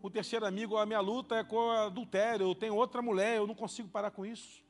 [0.00, 3.54] O terceiro amigo: A minha luta é com adultério, eu tenho outra mulher, eu não
[3.54, 4.64] consigo parar com isso.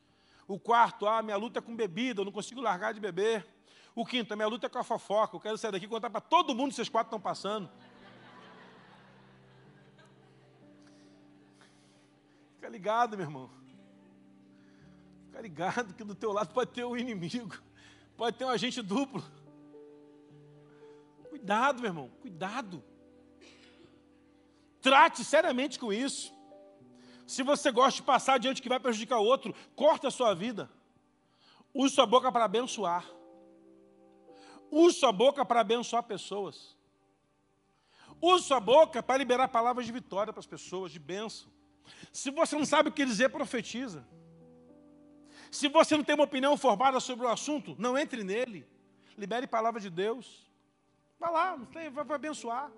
[0.48, 3.46] O quarto: Ah, minha luta é com bebida, eu não consigo largar de beber.
[3.94, 5.36] O quinto, a minha luta é com a fofoca.
[5.36, 7.70] Eu quero sair daqui e contar para todo mundo que vocês quatro estão passando.
[12.54, 13.50] Fica ligado, meu irmão.
[15.26, 17.56] Fica ligado que do teu lado pode ter um inimigo.
[18.16, 19.22] Pode ter um agente duplo.
[21.28, 22.10] Cuidado, meu irmão.
[22.20, 22.82] Cuidado.
[24.80, 26.32] Trate seriamente com isso.
[27.26, 30.70] Se você gosta de passar adiante que vai prejudicar o outro, corta a sua vida.
[31.74, 33.06] Use sua boca para abençoar.
[34.74, 36.74] Use sua boca para abençoar pessoas.
[38.22, 41.52] Use sua boca para liberar palavras de vitória para as pessoas, de bênção.
[42.10, 44.02] Se você não sabe o que dizer, profetiza.
[45.50, 48.66] Se você não tem uma opinião formada sobre o assunto, não entre nele.
[49.18, 50.50] Libere palavra de Deus.
[51.20, 52.72] Vá lá, vai, abençoar.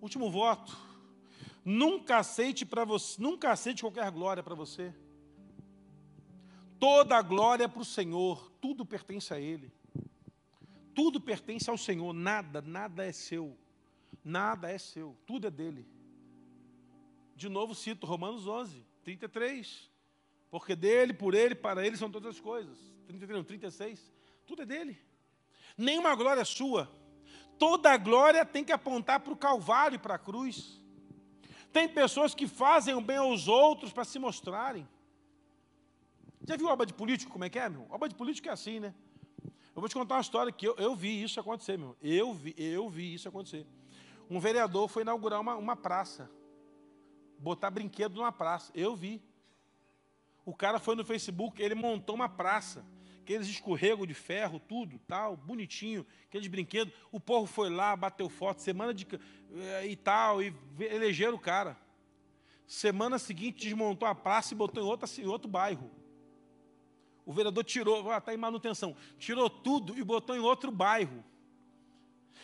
[0.00, 0.76] Último voto.
[1.64, 4.92] Nunca aceite para você, nunca aceite qualquer glória para você.
[6.80, 9.72] Toda a glória é para o Senhor, tudo pertence a Ele.
[10.94, 13.56] Tudo pertence ao Senhor, nada, nada é seu.
[14.24, 15.86] Nada é seu, tudo é dele.
[17.34, 19.90] De novo cito Romanos 11, 33.
[20.50, 22.78] Porque dele, por ele, para ele são todas as coisas.
[23.06, 24.12] 33, não, 36.
[24.46, 24.98] Tudo é dele.
[25.76, 26.90] Nenhuma glória é sua.
[27.58, 30.80] Toda a glória tem que apontar para o Calvário e para a cruz.
[31.72, 34.86] Tem pessoas que fazem o bem aos outros para se mostrarem.
[36.46, 37.86] Já viu obra de político como é que é, meu?
[37.88, 38.94] Obra de político é assim, né?
[39.74, 41.96] Eu vou te contar uma história que eu, eu vi isso acontecer, meu.
[42.02, 43.66] Eu vi, eu vi isso acontecer.
[44.28, 46.30] Um vereador foi inaugurar uma, uma praça.
[47.38, 48.70] Botar brinquedo numa praça.
[48.74, 49.22] Eu vi.
[50.44, 52.84] O cara foi no Facebook, ele montou uma praça.
[53.22, 56.92] Aqueles escorregos de ferro, tudo, tal, bonitinho, aqueles brinquedos.
[57.10, 59.06] O povo foi lá, bateu foto, semana de.
[59.54, 61.78] Eh, e tal, e elegeram o cara.
[62.66, 65.90] Semana seguinte desmontou a praça e botou em, outra, em outro bairro.
[67.24, 71.24] O vereador tirou, está em manutenção, tirou tudo e botou em outro bairro.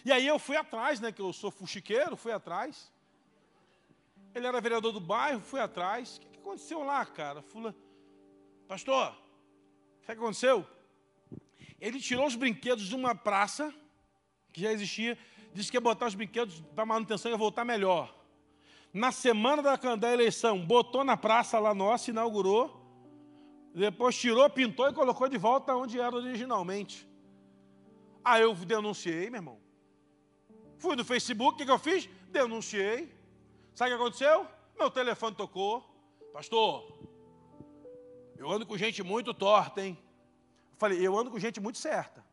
[0.04, 2.92] E aí eu fui atrás, né, que eu sou fuxiqueiro, fui atrás.
[4.34, 6.16] Ele era vereador do bairro, fui atrás.
[6.16, 7.42] O que, que aconteceu lá, cara?
[7.42, 7.74] Fula,
[8.68, 9.10] pastor,
[10.00, 10.66] o que aconteceu?
[11.80, 13.74] Ele tirou os brinquedos de uma praça,
[14.52, 15.18] que já existia,
[15.52, 18.14] disse que ia botar os brinquedos para manutenção e ia voltar melhor.
[18.92, 22.77] Na semana da, da eleição, botou na praça lá nossa, inaugurou,
[23.78, 27.08] depois tirou, pintou e colocou de volta onde era originalmente.
[28.24, 29.60] Aí eu denunciei, meu irmão.
[30.78, 32.08] Fui no Facebook, o que, que eu fiz?
[32.30, 33.12] Denunciei.
[33.74, 34.46] Sabe o que aconteceu?
[34.78, 35.82] Meu telefone tocou.
[36.32, 37.08] Pastor,
[38.36, 39.98] eu ando com gente muito torta, hein?
[40.76, 42.24] Falei, eu ando com gente muito certa.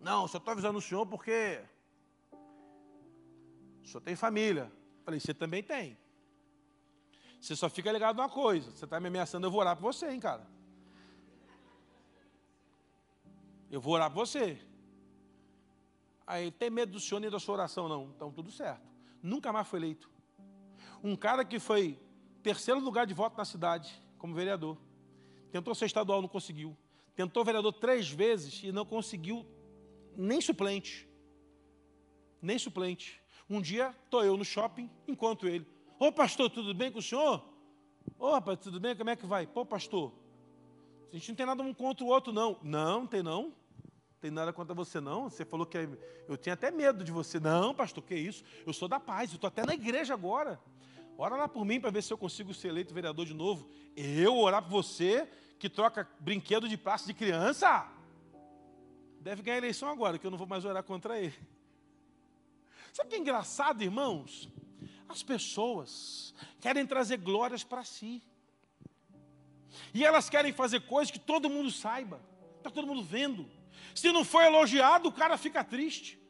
[0.00, 1.60] Não, só estou avisando o senhor porque
[3.82, 4.70] o senhor tem família.
[5.04, 5.98] Falei, você também tem.
[7.40, 8.70] Você só fica ligado numa coisa.
[8.70, 10.46] Você está me ameaçando, eu vou orar por você, hein, cara.
[13.70, 14.60] Eu vou orar por você.
[16.26, 18.10] Aí, tem medo do senhor nem da sua oração, não.
[18.14, 18.86] Então, tudo certo.
[19.22, 20.10] Nunca mais foi eleito.
[21.02, 21.98] Um cara que foi
[22.42, 24.76] terceiro lugar de voto na cidade, como vereador.
[25.50, 26.76] Tentou ser estadual, não conseguiu.
[27.14, 29.46] Tentou vereador três vezes e não conseguiu
[30.16, 31.08] nem suplente.
[32.40, 33.20] Nem suplente.
[33.48, 35.66] Um dia, estou eu no shopping, encontro ele.
[35.98, 37.42] Ô pastor, tudo bem com o senhor?
[38.16, 38.94] Ô rapaz, tudo bem?
[38.94, 39.48] Como é que vai?
[39.48, 40.12] Pô, pastor,
[41.10, 42.56] a gente não tem nada um contra o outro, não.
[42.62, 43.52] Não, tem não.
[44.20, 45.28] Tem nada contra você, não.
[45.28, 45.76] Você falou que
[46.28, 47.40] eu tinha até medo de você.
[47.40, 48.44] Não, pastor, que isso?
[48.64, 50.60] Eu sou da paz, eu estou até na igreja agora.
[51.16, 53.68] Ora lá por mim para ver se eu consigo ser eleito vereador de novo.
[53.96, 55.28] Eu orar por você
[55.58, 57.88] que troca brinquedo de praça de criança?
[59.20, 61.34] Deve ganhar eleição agora, que eu não vou mais orar contra ele.
[62.92, 64.48] Sabe o que é engraçado, irmãos?
[65.08, 68.22] As pessoas querem trazer glórias para si.
[69.94, 72.20] E elas querem fazer coisas que todo mundo saiba.
[72.56, 73.48] Está todo mundo vendo.
[73.94, 76.20] Se não foi elogiado, o cara fica triste.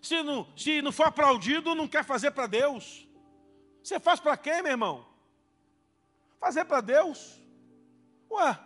[0.00, 3.06] Se não, se não for aplaudido, não quer fazer para Deus.
[3.82, 5.06] Você faz para quem, meu irmão?
[6.38, 7.40] Fazer para Deus.
[8.30, 8.58] Ué,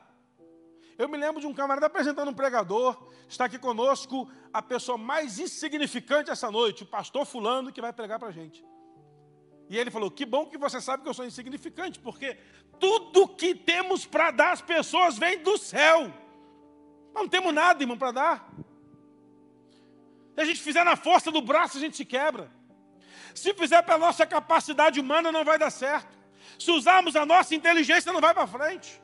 [0.98, 5.38] eu me lembro de um camarada apresentando um pregador, está aqui conosco a pessoa mais
[5.38, 8.64] insignificante essa noite, o pastor fulano que vai pregar para a gente.
[9.72, 12.36] E ele falou: Que bom que você sabe que eu sou insignificante, porque
[12.78, 16.12] tudo que temos para dar às pessoas vem do céu.
[17.14, 18.52] Não temos nada, irmão, para dar.
[20.34, 22.52] Se a gente fizer na força do braço, a gente se quebra.
[23.34, 26.18] Se fizer pela nossa capacidade humana, não vai dar certo.
[26.58, 29.01] Se usarmos a nossa inteligência, não vai para frente.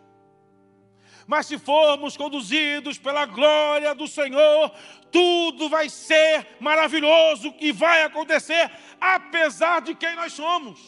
[1.28, 4.70] Mas se formos conduzidos pela glória do Senhor,
[5.12, 10.80] tudo vai ser maravilhoso e vai acontecer, apesar de quem nós somos.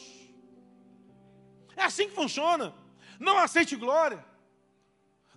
[1.76, 2.72] É assim que funciona.
[3.18, 4.24] Não aceite glória,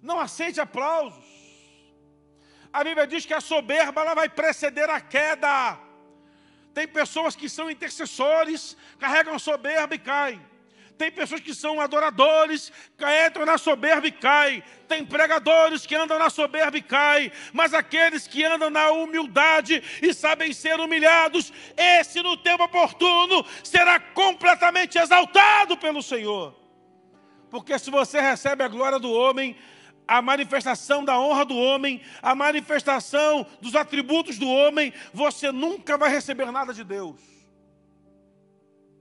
[0.02, 1.26] não aceite aplausos.
[2.72, 5.78] A Bíblia diz que a soberba ela vai preceder a queda.
[6.74, 10.53] Tem pessoas que são intercessores, carregam soberba e caem.
[10.98, 12.72] Tem pessoas que são adoradores,
[13.26, 14.64] entram na soberba e caem.
[14.88, 17.32] Tem pregadores que andam na soberba e caem.
[17.52, 24.00] Mas aqueles que andam na humildade e sabem ser humilhados, esse no tempo oportuno será
[24.00, 26.56] completamente exaltado pelo Senhor.
[27.50, 29.56] Porque se você recebe a glória do homem,
[30.08, 36.10] a manifestação da honra do homem, a manifestação dos atributos do homem, você nunca vai
[36.10, 37.20] receber nada de Deus.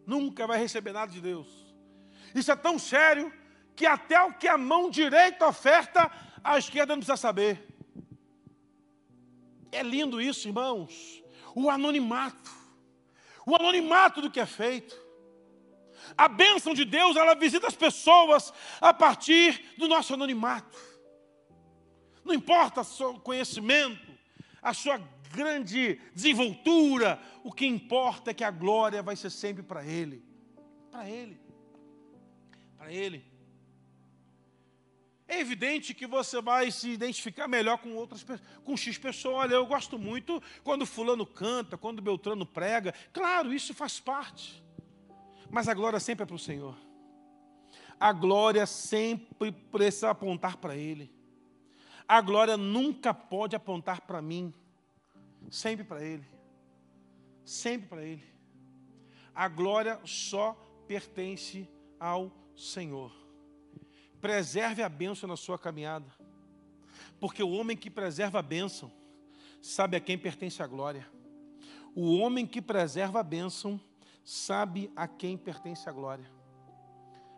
[0.07, 1.62] Nunca vai receber nada de Deus.
[2.35, 3.33] Isso é tão sério
[3.75, 6.11] que até o que a mão direita oferta,
[6.43, 7.67] a esquerda não precisa saber.
[9.71, 11.23] É lindo isso, irmãos.
[11.55, 12.51] O anonimato.
[13.47, 15.01] O anonimato do que é feito.
[16.17, 20.79] A bênção de Deus, ela visita as pessoas a partir do nosso anonimato.
[22.25, 24.13] Não importa o seu conhecimento,
[24.61, 29.85] a sua grande desenvoltura, o que importa é que a glória vai ser sempre para
[29.85, 30.23] Ele.
[30.91, 31.42] Para Ele
[32.83, 33.25] para Ele.
[35.29, 38.27] É evidente que você vai se identificar melhor com outras
[38.65, 39.37] com X pessoas.
[39.37, 42.93] Olha, eu gosto muito quando fulano canta, quando Beltrano prega.
[43.13, 44.61] Claro, isso faz parte.
[45.49, 46.77] Mas a glória sempre é para o Senhor.
[48.01, 51.15] A glória sempre precisa apontar para Ele.
[52.09, 54.53] A glória nunca pode apontar para mim.
[55.49, 56.27] Sempre para Ele.
[57.45, 58.25] Sempre para Ele.
[59.33, 60.55] A glória só
[60.89, 61.71] pertence
[62.01, 62.42] ao Senhor.
[64.21, 66.07] Preserve a bênção na sua caminhada.
[67.19, 68.91] Porque o homem que preserva a bênção
[69.61, 71.07] sabe a quem pertence a glória.
[71.95, 73.81] O homem que preserva a bênção
[74.25, 76.29] sabe a quem pertence a glória.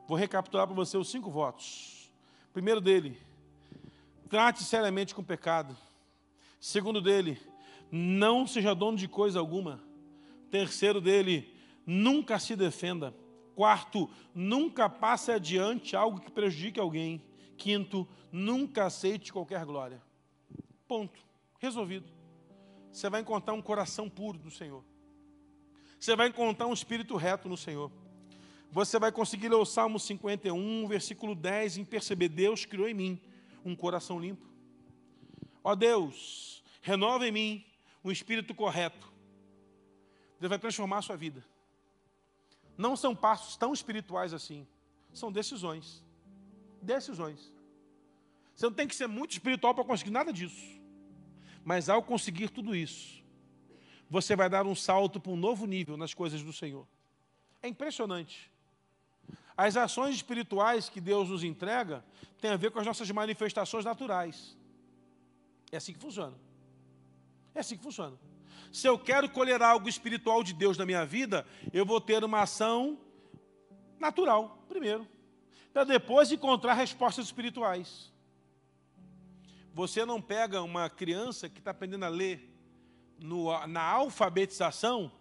[0.07, 2.13] Vou recapitular para você os cinco votos.
[2.53, 3.19] Primeiro dele,
[4.29, 5.77] trate seriamente com o pecado.
[6.61, 7.41] Segundo dele,
[7.91, 9.83] não seja dono de coisa alguma.
[10.51, 11.53] Terceiro dele,
[11.87, 13.15] nunca se defenda.
[13.55, 17.23] Quarto, nunca passe adiante algo que prejudique alguém.
[17.57, 20.03] Quinto, nunca aceite qualquer glória.
[20.89, 21.19] Ponto.
[21.59, 22.13] Resolvido.
[22.91, 24.85] Você vai encontrar um coração puro no Senhor.
[25.99, 27.91] Você vai encontrar um espírito reto no Senhor.
[28.71, 33.21] Você vai conseguir ler o Salmo 51, versículo 10, em perceber: Deus criou em mim
[33.65, 34.47] um coração limpo.
[35.63, 37.65] Ó Deus, renova em mim
[38.05, 39.13] um espírito correto.
[40.39, 41.43] Deus vai transformar a sua vida.
[42.77, 44.67] Não são passos tão espirituais assim.
[45.13, 46.05] São decisões.
[46.83, 47.53] Decisões.
[48.55, 50.81] Você não tem que ser muito espiritual para conseguir nada disso.
[51.65, 53.23] Mas ao conseguir tudo isso,
[54.09, 56.87] você vai dar um salto para um novo nível nas coisas do Senhor.
[57.63, 58.51] É impressionante.
[59.57, 62.05] As ações espirituais que Deus nos entrega
[62.41, 64.57] têm a ver com as nossas manifestações naturais.
[65.73, 66.37] É assim que funciona.
[67.55, 68.19] É assim que funciona.
[68.75, 72.41] Se eu quero colher algo espiritual de Deus na minha vida, eu vou ter uma
[72.41, 72.99] ação
[74.01, 75.07] natural, primeiro,
[75.73, 78.13] para depois encontrar respostas espirituais.
[79.73, 82.53] Você não pega uma criança que está aprendendo a ler
[83.21, 85.13] no, na alfabetização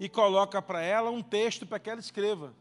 [0.00, 2.52] e coloca para ela um texto para que ela escreva.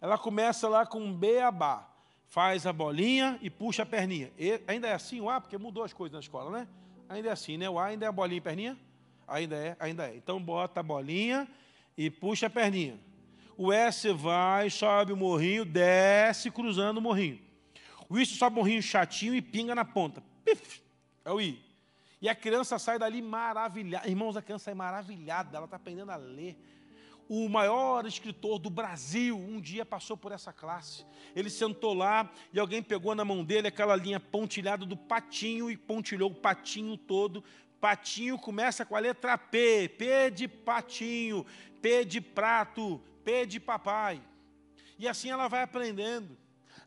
[0.00, 1.88] Ela começa lá com um beabá,
[2.26, 4.32] faz a bolinha e puxa a perninha.
[4.36, 6.68] E, ainda é assim o A, porque mudou as coisas na escola, né?
[7.08, 7.70] Ainda é assim, né?
[7.70, 8.87] O A ainda é a bolinha e perninha?
[9.28, 10.16] Ainda é, ainda é.
[10.16, 11.46] Então bota a bolinha
[11.96, 12.98] e puxa a perninha.
[13.56, 17.40] O S vai, sobe o morrinho, desce cruzando o morrinho.
[18.08, 20.22] O I sobe o morrinho chatinho e pinga na ponta.
[20.44, 20.80] Pif,
[21.24, 21.60] é o I.
[22.22, 24.08] E a criança sai dali maravilhada.
[24.08, 26.56] Irmãos, a criança sai maravilhada, ela está aprendendo a ler.
[27.28, 31.04] O maior escritor do Brasil um dia passou por essa classe.
[31.36, 35.76] Ele sentou lá e alguém pegou na mão dele aquela linha pontilhada do patinho e
[35.76, 37.44] pontilhou o patinho todo.
[37.80, 41.46] Patinho começa com a letra P, P de patinho,
[41.80, 44.20] P de prato, P de papai.
[44.98, 46.36] E assim ela vai aprendendo.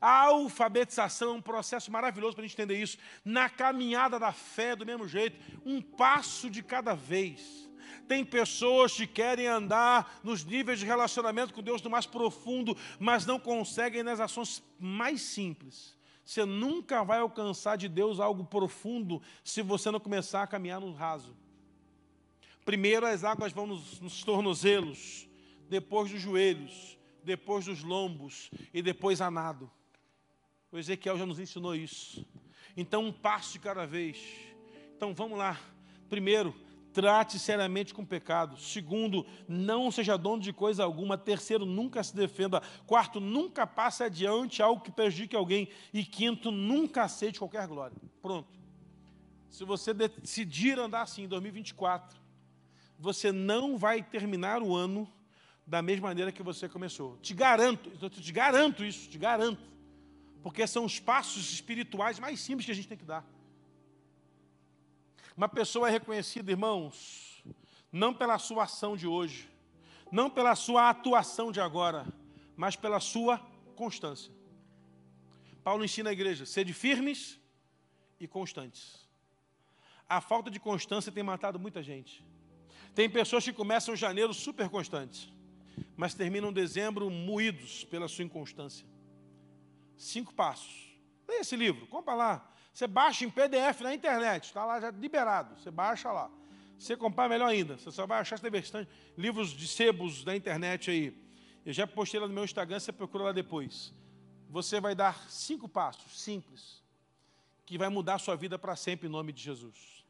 [0.01, 2.97] A alfabetização é um processo maravilhoso para a gente entender isso.
[3.23, 7.69] Na caminhada da fé, do mesmo jeito, um passo de cada vez.
[8.07, 13.25] Tem pessoas que querem andar nos níveis de relacionamento com Deus do mais profundo, mas
[13.25, 15.95] não conseguem nas ações mais simples.
[16.23, 20.93] Você nunca vai alcançar de Deus algo profundo se você não começar a caminhar no
[20.93, 21.35] raso.
[22.63, 25.27] Primeiro as águas vão nos, nos tornozelos,
[25.67, 29.69] depois dos joelhos, depois dos lombos e depois a nado.
[30.71, 32.25] O Ezequiel já nos ensinou isso.
[32.77, 34.17] Então, um passo de cada vez.
[34.95, 35.59] Então, vamos lá.
[36.09, 36.55] Primeiro,
[36.93, 38.57] trate seriamente com o pecado.
[38.57, 41.17] Segundo, não seja dono de coisa alguma.
[41.17, 42.61] Terceiro, nunca se defenda.
[42.85, 45.69] Quarto, nunca passe adiante algo que prejudique alguém.
[45.93, 47.95] E quinto, nunca aceite qualquer glória.
[48.21, 48.49] Pronto.
[49.49, 52.19] Se você decidir andar assim em 2024,
[52.97, 55.11] você não vai terminar o ano
[55.65, 57.17] da mesma maneira que você começou.
[57.17, 59.61] Te garanto, te garanto isso, te garanto.
[60.43, 63.25] Porque são os passos espirituais mais simples que a gente tem que dar.
[65.41, 67.43] Uma pessoa é reconhecida, irmãos,
[67.91, 69.49] não pela sua ação de hoje,
[70.11, 72.05] não pela sua atuação de agora,
[72.55, 73.39] mas pela sua
[73.75, 74.31] constância.
[75.63, 77.39] Paulo ensina a igreja: sede firmes
[78.19, 79.09] e constantes.
[80.07, 82.23] A falta de constância tem matado muita gente.
[82.93, 85.33] Tem pessoas que começam janeiro super constantes,
[85.97, 88.85] mas terminam dezembro moídos pela sua inconstância.
[89.97, 90.90] Cinco passos.
[91.31, 92.53] Leia esse livro, compra lá.
[92.73, 95.57] Você baixa em PDF na internet, está lá já liberado.
[95.57, 96.29] Você baixa lá.
[96.77, 97.77] Você comprar melhor ainda.
[97.77, 101.17] Você só vai achar tem bastante livros de sebos da internet aí.
[101.65, 103.93] Eu já postei lá no meu Instagram, você procura lá depois.
[104.49, 106.83] Você vai dar cinco passos simples
[107.65, 110.05] que vai mudar a sua vida para sempre em nome de Jesus.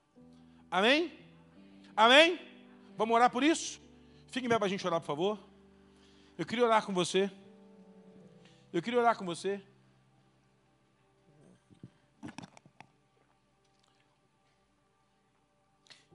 [0.71, 1.13] Amém?
[1.95, 2.39] Amém?
[2.97, 3.79] Vamos orar por isso?
[4.31, 5.39] Fique bem para a gente orar, por favor.
[6.35, 7.29] Eu queria orar com você.
[8.73, 9.61] Eu queria orar com você.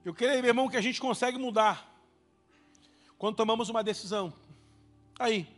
[0.06, 1.92] Eu creio, meu irmão, que a gente consegue mudar
[3.18, 4.32] quando tomamos uma decisão.
[5.18, 5.48] Aí.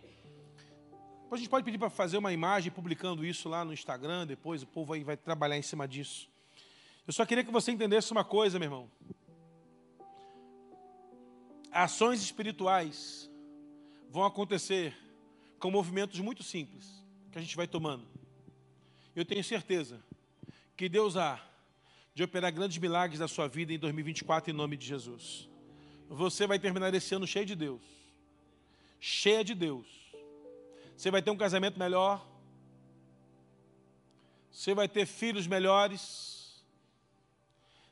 [1.30, 4.66] A gente pode pedir para fazer uma imagem publicando isso lá no Instagram, depois o
[4.66, 6.30] povo aí vai trabalhar em cima disso.
[7.06, 8.90] Eu só queria que você entendesse uma coisa, meu irmão.
[11.70, 13.30] Ações espirituais
[14.08, 14.96] vão acontecer
[15.58, 18.06] com movimentos muito simples que a gente vai tomando.
[19.14, 20.02] Eu tenho certeza
[20.74, 21.38] que Deus há
[22.18, 25.48] de operar grandes milagres na sua vida em 2024, em nome de Jesus.
[26.08, 27.80] Você vai terminar esse ano cheio de Deus.
[28.98, 29.86] Cheia de Deus.
[30.96, 32.26] Você vai ter um casamento melhor.
[34.50, 36.60] Você vai ter filhos melhores.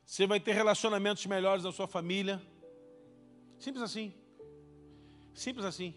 [0.05, 2.43] Você vai ter relacionamentos melhores na sua família.
[3.61, 4.13] Simples assim.
[5.35, 5.95] Simples assim.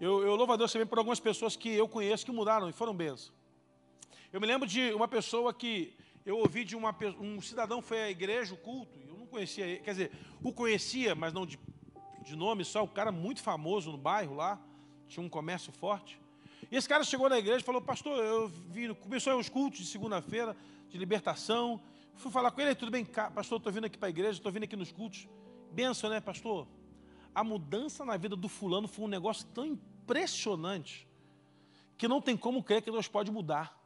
[0.00, 2.72] Eu, eu louvo a Deus também por algumas pessoas que eu conheço que mudaram e
[2.72, 3.32] foram bênçãos.
[4.32, 5.92] Eu me lembro de uma pessoa que
[6.26, 9.80] eu ouvi de uma, um cidadão foi à igreja, o culto, eu não conhecia ele,
[9.80, 10.12] quer dizer,
[10.42, 11.58] o conhecia, mas não de,
[12.22, 14.60] de nome só, o cara muito famoso no bairro lá,
[15.08, 16.20] tinha um comércio forte.
[16.70, 19.86] E esse cara chegou na igreja e falou, pastor, eu vi, começou os cultos de
[19.86, 20.54] segunda-feira,
[20.90, 21.80] de libertação,
[22.16, 24.64] fui falar com ele, tudo bem, pastor, estou vindo aqui para a igreja, estou vindo
[24.64, 25.26] aqui nos cultos,
[25.72, 26.66] benção, né, pastor?
[27.36, 31.06] a mudança na vida do fulano foi um negócio tão impressionante
[31.98, 33.78] que não tem como crer que Deus pode mudar.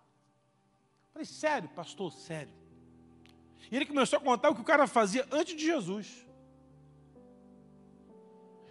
[1.12, 2.52] Falei, sério, pastor, sério.
[3.70, 6.26] E ele começou a contar o que o cara fazia antes de Jesus.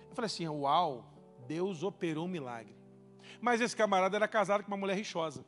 [0.09, 1.05] Eu falei assim, uau,
[1.47, 2.75] Deus operou um milagre.
[3.39, 5.45] Mas esse camarada era casado com uma mulher rixosa.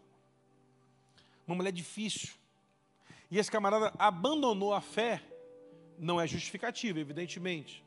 [1.46, 2.34] Uma mulher difícil.
[3.30, 5.22] E esse camarada abandonou a fé,
[5.98, 7.84] não é justificativa, evidentemente.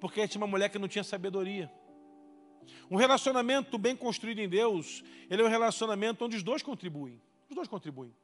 [0.00, 1.72] Porque tinha uma mulher que não tinha sabedoria.
[2.90, 7.20] Um relacionamento bem construído em Deus, ele é um relacionamento onde os dois contribuem.
[7.48, 8.14] Os dois contribuem.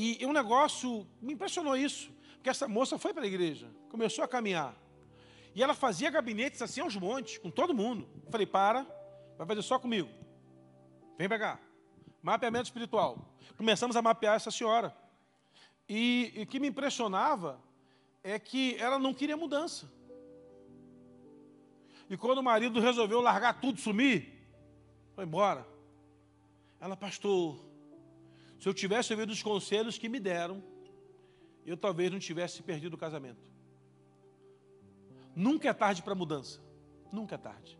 [0.00, 4.28] E um negócio me impressionou isso, porque essa moça foi para a igreja, começou a
[4.28, 4.72] caminhar.
[5.56, 8.08] E ela fazia gabinetes assim aos montes, com todo mundo.
[8.24, 8.86] Eu falei, para,
[9.36, 10.08] vai fazer só comigo.
[11.18, 11.58] Vem cá.
[12.22, 13.34] Mapeamento espiritual.
[13.56, 14.96] Começamos a mapear essa senhora.
[15.88, 17.60] E o que me impressionava
[18.22, 19.90] é que ela não queria mudança.
[22.08, 24.48] E quando o marido resolveu largar tudo, sumir,
[25.16, 25.66] foi embora.
[26.78, 27.67] Ela, pastor,
[28.58, 30.62] se eu tivesse ouvido os conselhos que me deram,
[31.64, 33.50] eu talvez não tivesse perdido o casamento.
[35.34, 36.60] Nunca é tarde para mudança.
[37.12, 37.78] Nunca é tarde.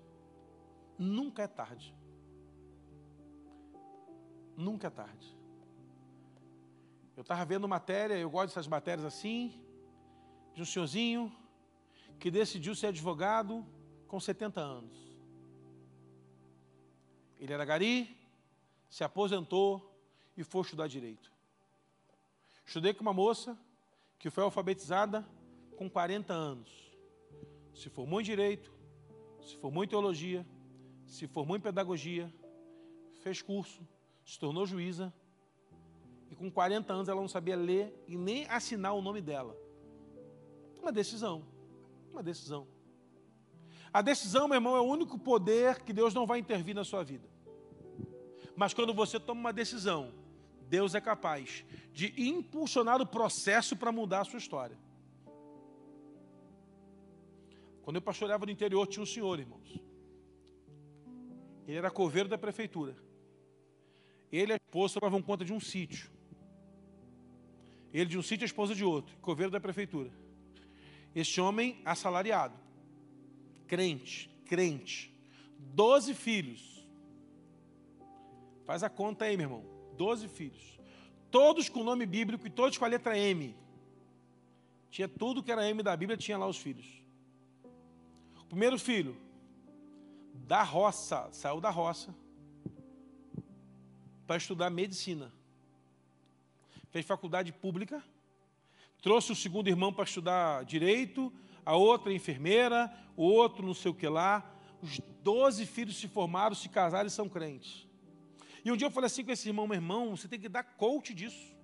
[0.96, 1.94] Nunca é tarde.
[4.56, 5.36] Nunca é tarde.
[7.16, 9.60] Eu estava vendo matéria, eu gosto dessas matérias assim,
[10.54, 11.36] de um senhorzinho
[12.20, 13.66] que decidiu ser advogado
[14.06, 14.96] com 70 anos.
[17.40, 18.16] Ele era gari,
[18.88, 19.87] se aposentou
[20.38, 21.32] e foi estudar direito.
[22.64, 23.58] Estudei com uma moça
[24.20, 25.26] que foi alfabetizada
[25.76, 26.70] com 40 anos.
[27.74, 28.72] Se formou em direito,
[29.42, 30.46] se formou em teologia,
[31.04, 32.32] se formou em pedagogia,
[33.20, 33.86] fez curso,
[34.24, 35.12] se tornou juíza,
[36.30, 39.56] e com 40 anos ela não sabia ler e nem assinar o nome dela.
[40.80, 41.44] Uma decisão.
[42.12, 42.68] Uma decisão.
[43.92, 47.02] A decisão, meu irmão, é o único poder que Deus não vai intervir na sua
[47.02, 47.28] vida.
[48.54, 50.12] Mas quando você toma uma decisão,
[50.68, 54.78] Deus é capaz de impulsionar o processo para mudar a sua história.
[57.82, 59.80] Quando eu pastoreava no interior, tinha um senhor, irmãos.
[61.66, 62.94] Ele era coveiro da prefeitura.
[64.30, 66.10] Ele e a esposa tomavam conta de um sítio.
[67.92, 70.10] Ele de um sítio a esposa de outro, coveiro da prefeitura.
[71.14, 72.54] Este homem assalariado,
[73.66, 75.14] crente, crente,
[75.58, 76.86] doze filhos.
[78.66, 79.77] Faz a conta aí, meu irmão.
[79.98, 80.78] Doze filhos.
[81.28, 83.54] Todos com nome bíblico e todos com a letra M.
[84.90, 86.86] Tinha tudo que era M da Bíblia, tinha lá os filhos.
[88.40, 89.16] O primeiro filho,
[90.32, 92.14] da roça, saiu da roça
[94.24, 95.32] para estudar medicina.
[96.90, 98.02] Fez faculdade pública,
[99.02, 101.32] trouxe o segundo irmão para estudar direito,
[101.66, 104.48] a outra enfermeira, o outro não sei o que lá.
[104.80, 107.87] Os doze filhos se formaram, se casaram e são crentes.
[108.68, 110.62] E um dia eu falei assim com esse irmão, meu irmão, você tem que dar
[110.62, 111.56] coach disso.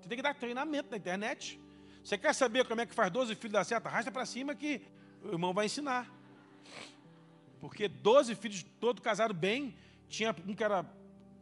[0.00, 1.60] Você tem que dar treinamento na internet.
[2.02, 3.88] Você quer saber como é que faz 12 filhos dar certo?
[3.88, 4.80] Arrasta para cima que
[5.22, 6.10] o irmão vai ensinar.
[7.60, 9.76] Porque 12 filhos, todos casaram bem.
[10.08, 10.82] Tinha um que era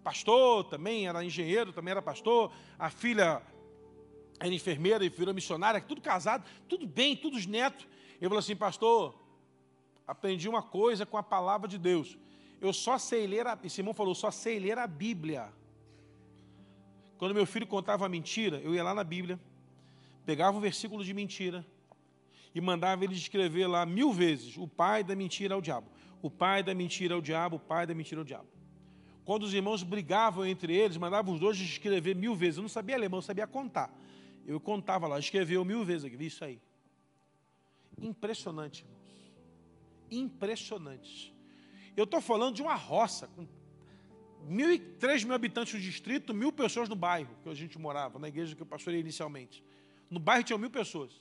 [0.03, 3.41] pastor também, era engenheiro, também era pastor, a filha
[4.41, 7.87] era enfermeira e virou missionária, tudo casado, tudo bem, todos netos.
[8.17, 9.15] Ele falou assim, pastor,
[10.09, 12.19] aprendi uma coisa com a palavra de Deus.
[12.61, 15.53] Eu só sei ler, a, esse irmão falou, só sei ler a Bíblia.
[17.17, 19.41] Quando meu filho contava mentira, eu ia lá na Bíblia,
[20.27, 21.65] pegava um versículo de mentira
[22.55, 25.87] e mandava ele escrever lá mil vezes: o pai da mentira é o diabo,
[26.21, 28.49] o pai da mentira é o diabo, o pai da mentira é o diabo.
[29.25, 32.57] Quando os irmãos brigavam entre eles, mandavam os dois escrever mil vezes.
[32.57, 33.95] Eu não sabia alemão, eu sabia contar.
[34.47, 36.61] Eu contava lá, escreveu mil vezes aqui, isso aí.
[38.01, 39.01] Impressionante, irmãos.
[40.11, 41.40] Impressionante.
[42.01, 43.47] Eu estou falando de uma roça, com
[44.59, 48.19] mil e três mil habitantes no distrito, mil pessoas no bairro que a gente morava,
[48.19, 49.63] na igreja que eu pastorei inicialmente.
[50.09, 51.13] No bairro tinha mil pessoas.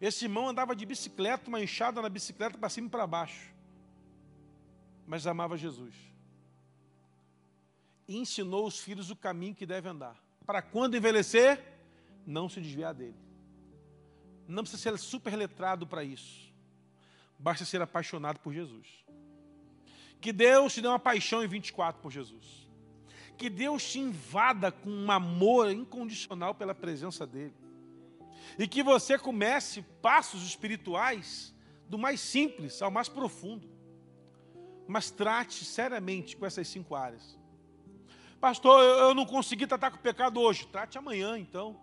[0.00, 3.52] Esse irmão andava de bicicleta, uma enxada na bicicleta para cima e para baixo.
[5.06, 5.94] Mas amava Jesus
[8.08, 10.16] e ensinou os filhos o caminho que deve andar.
[10.46, 11.62] Para quando envelhecer,
[12.26, 13.18] não se desviar dele.
[14.48, 16.50] Não precisa ser super letrado para isso.
[17.38, 19.04] Basta ser apaixonado por Jesus.
[20.20, 22.68] Que Deus te dê uma paixão em 24 por Jesus.
[23.36, 27.54] Que Deus te invada com um amor incondicional pela presença dEle.
[28.58, 31.54] E que você comece passos espirituais
[31.88, 33.68] do mais simples ao mais profundo.
[34.88, 37.38] Mas trate seriamente com essas cinco áreas.
[38.40, 40.66] Pastor, eu não consegui tratar com o pecado hoje.
[40.66, 41.78] Trate amanhã, então.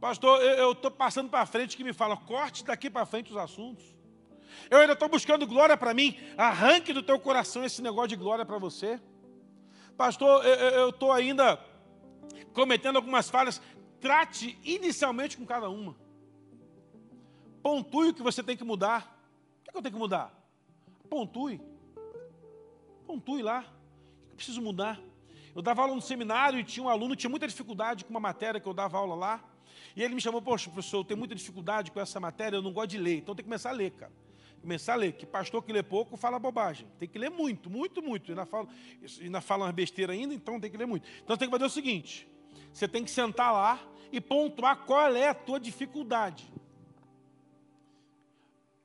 [0.00, 3.97] Pastor, eu estou passando para frente que me fala, corte daqui para frente os assuntos.
[4.70, 6.16] Eu ainda estou buscando glória para mim.
[6.36, 9.00] Arranque do teu coração esse negócio de glória para você.
[9.96, 11.58] Pastor, eu estou ainda
[12.52, 13.60] cometendo algumas falhas.
[14.00, 15.96] Trate inicialmente com cada uma.
[17.62, 19.18] Pontue o que você tem que mudar.
[19.60, 20.32] O que, é que eu tenho que mudar?
[21.08, 21.60] Pontue.
[23.06, 23.60] Pontue lá.
[23.60, 25.00] O que eu preciso mudar?
[25.54, 28.20] Eu dava aula no seminário e tinha um aluno que tinha muita dificuldade com uma
[28.20, 29.44] matéria que eu dava aula lá.
[29.96, 32.72] E ele me chamou, poxa, professor, eu tenho muita dificuldade com essa matéria, eu não
[32.72, 34.12] gosto de ler, então tem que começar a ler, cara.
[34.60, 36.86] Começar a ler, que pastor que lê pouco fala bobagem.
[36.98, 38.28] Tem que ler muito, muito, muito.
[38.28, 38.68] E ainda fala,
[39.20, 41.08] ainda fala uma besteira ainda, então tem que ler muito.
[41.22, 42.28] Então tem que fazer o seguinte:
[42.72, 43.80] você tem que sentar lá
[44.10, 46.52] e pontuar qual é a tua dificuldade.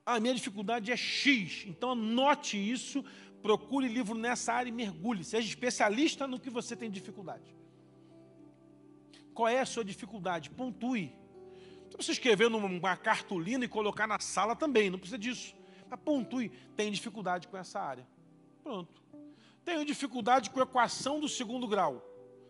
[0.06, 3.02] A minha dificuldade é X, então anote isso,
[3.42, 5.24] procure livro nessa área e mergulhe.
[5.24, 7.54] Seja especialista no que você tem dificuldade.
[9.32, 10.50] Qual é a sua dificuldade?
[10.50, 11.12] Pontue.
[11.84, 15.54] Não precisa escrever numa cartolina e colocar na sala também, não precisa disso.
[15.94, 16.50] Mas pontue.
[16.76, 18.04] Tem dificuldade com essa área.
[18.62, 19.00] Pronto.
[19.64, 22.04] Tenho dificuldade com equação do segundo grau.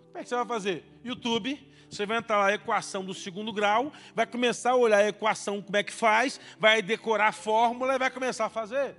[0.06, 0.84] Como é que você vai fazer?
[1.04, 5.60] YouTube, você vai entrar lá, equação do segundo grau, vai começar a olhar a equação,
[5.60, 8.96] como é que faz, vai decorar a fórmula e vai começar a fazer.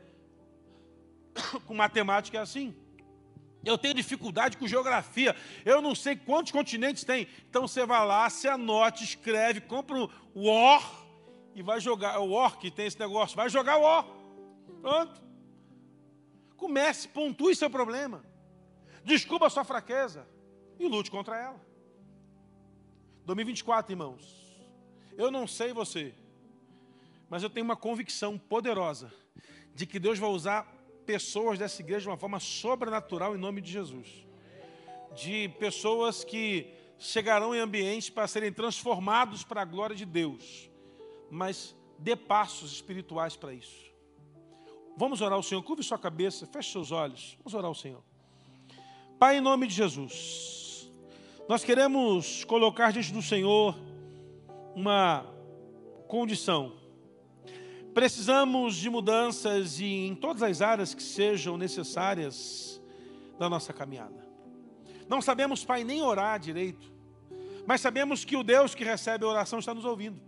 [1.65, 2.75] com matemática é assim.
[3.63, 5.35] Eu tenho dificuldade com geografia.
[5.65, 7.27] Eu não sei quantos continentes tem.
[7.49, 11.05] Então você vai lá, se anote, escreve, compra o War
[11.55, 12.19] e vai jogar.
[12.19, 14.14] O War que tem esse negócio, vai jogar o War.
[14.85, 15.19] Pronto.
[16.55, 18.23] Comece, pontue seu problema.
[19.03, 20.27] Descubra a sua fraqueza
[20.77, 21.59] e lute contra ela.
[23.25, 24.23] 2024, irmãos.
[25.17, 26.13] Eu não sei você,
[27.27, 29.11] mas eu tenho uma convicção poderosa
[29.73, 30.71] de que Deus vai usar
[31.03, 34.27] pessoas dessa igreja de uma forma sobrenatural em nome de Jesus.
[35.15, 40.69] De pessoas que chegarão em ambientes para serem transformados para a glória de Deus.
[41.31, 43.94] Mas dê passos espirituais para isso.
[44.97, 45.61] Vamos orar ao Senhor.
[45.63, 47.37] Curve sua cabeça, feche seus olhos.
[47.39, 48.03] Vamos orar ao Senhor.
[49.19, 50.89] Pai, em nome de Jesus,
[51.47, 53.75] nós queremos colocar diante do Senhor
[54.75, 55.25] uma
[56.07, 56.85] condição
[57.95, 62.81] Precisamos de mudanças e em todas as áreas que sejam necessárias
[63.39, 64.27] da nossa caminhada.
[65.07, 66.91] Não sabemos, Pai, nem orar direito,
[67.65, 70.19] mas sabemos que o Deus que recebe a oração está nos ouvindo.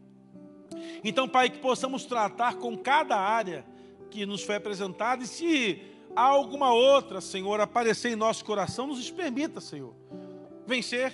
[1.03, 3.65] Então, Pai, que possamos tratar com cada área
[4.10, 5.82] que nos foi apresentada e se
[6.16, 9.93] há alguma outra, Senhor, aparecer em nosso coração, nos permita, Senhor,
[10.66, 11.14] vencer.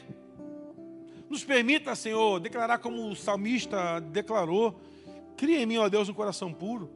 [1.29, 4.79] Nos permita, Senhor, declarar como o salmista declarou,
[5.35, 6.89] Cria em mim, ó Deus, um coração puro.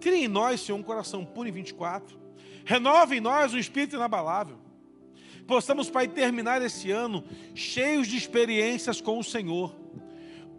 [0.00, 2.18] Cria em nós, Senhor, um coração puro em 24.
[2.64, 4.58] Renova em nós um espírito inabalável.
[5.46, 7.22] Possamos, Pai, terminar esse ano
[7.54, 9.74] cheios de experiências com o Senhor.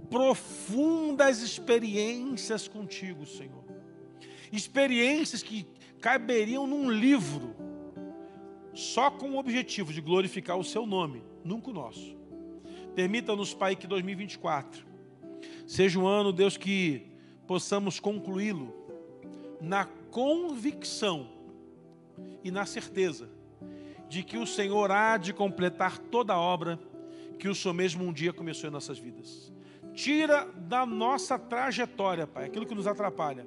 [0.09, 3.56] Profundas experiências contigo, Senhor.
[4.51, 5.65] Experiências que
[6.01, 7.55] caberiam num livro,
[8.73, 12.15] só com o objetivo de glorificar o seu nome, nunca o nosso.
[12.95, 14.87] Permita-nos, Pai, que 2024
[15.67, 17.11] Seja um ano, Deus, que
[17.45, 18.73] possamos concluí-lo
[19.59, 21.29] na convicção
[22.41, 23.29] e na certeza
[24.07, 26.79] de que o Senhor há de completar toda a obra
[27.37, 29.51] que o Senhor mesmo um dia começou em nossas vidas.
[29.93, 33.45] Tira da nossa trajetória, Pai, aquilo que nos atrapalha.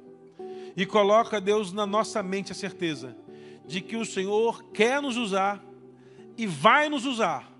[0.76, 3.16] E coloca, Deus, na nossa mente a certeza
[3.66, 5.64] de que o Senhor quer nos usar
[6.36, 7.52] e vai nos usar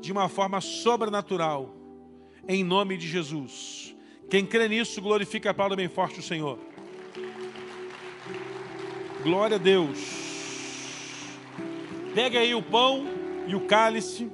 [0.00, 1.74] de uma forma sobrenatural,
[2.46, 3.94] em nome de Jesus.
[4.30, 6.58] Quem crê nisso, glorifica a palavra bem forte o Senhor.
[9.22, 9.98] Glória a Deus.
[12.14, 13.06] Pega aí o pão
[13.46, 14.30] e o cálice.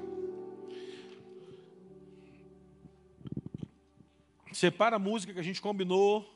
[4.53, 6.34] Separa a música que a gente combinou.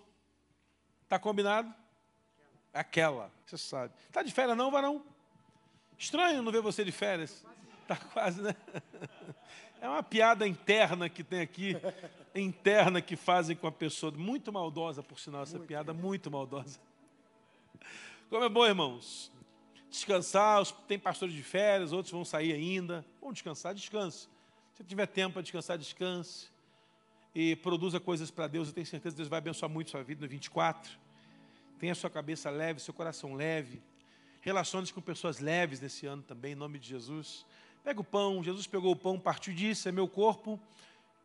[1.09, 1.73] Tá combinado?
[2.73, 3.95] Aquela, você sabe.
[4.13, 5.03] Tá de férias não, varão?
[5.99, 7.45] Estranho não ver você de férias.
[7.87, 8.55] Tá quase, né?
[9.81, 11.77] É uma piada interna que tem aqui,
[12.35, 16.81] interna que fazem com a pessoa, muito maldosa, por sinal, essa muito piada, muito maldosa.
[18.29, 19.31] Como é bom, irmãos,
[19.89, 24.29] descansar, tem pastores de férias, outros vão sair ainda, vão descansar, descanse.
[24.75, 26.49] Se tiver tempo para descansar, descanse.
[27.35, 30.23] E produza coisas para Deus, eu tenho certeza que Deus vai abençoar muito sua vida
[30.23, 30.91] no 24.
[31.79, 33.81] Tenha sua cabeça leve, seu coração leve.
[34.41, 37.45] Relacione-se com pessoas leves nesse ano também, em nome de Jesus.
[37.85, 40.59] Pega o pão, Jesus pegou o pão, partiu disso, é meu corpo.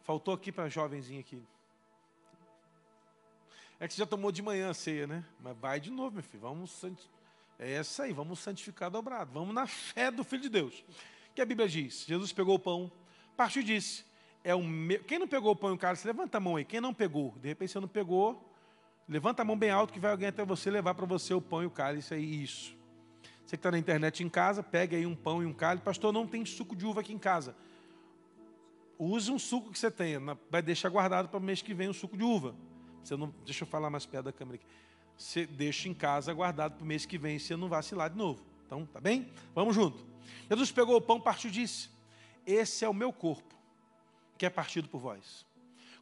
[0.01, 1.41] Faltou aqui para a jovenzinha aqui.
[3.79, 5.25] É que você já tomou de manhã a ceia, né?
[5.39, 6.41] Mas vai de novo, meu filho.
[6.41, 6.83] Vamos
[7.59, 9.31] É essa aí, vamos santificar dobrado.
[9.33, 10.83] Vamos na fé do Filho de Deus.
[11.33, 12.91] Que a Bíblia diz: Jesus pegou o pão,
[13.35, 14.05] partiu disse:
[14.43, 15.03] é o meu.
[15.03, 16.65] Quem não pegou o pão e o cálice, levanta a mão aí.
[16.65, 17.33] Quem não pegou?
[17.41, 18.53] De repente você não pegou,
[19.07, 21.63] levanta a mão bem alto que vai alguém até você levar para você o pão
[21.63, 22.43] e o cálice aí.
[22.43, 22.75] Isso.
[23.45, 25.83] Você que está na internet em casa, pegue aí um pão e um cálice.
[25.83, 27.55] Pastor, não tem suco de uva aqui em casa.
[28.97, 30.19] Use um suco que você tenha.
[30.49, 32.55] Vai deixar guardado para o mês que vem o suco de uva.
[33.03, 34.65] Você não, deixa eu falar mais perto da câmera aqui.
[35.17, 38.43] Você deixa em casa guardado para o mês que vem, você não vacilar de novo.
[38.65, 39.29] Então, tá bem?
[39.53, 40.05] Vamos junto.
[40.49, 41.89] Jesus pegou o pão, partiu e disse:
[42.45, 43.53] Esse é o meu corpo,
[44.37, 45.45] que é partido por vós.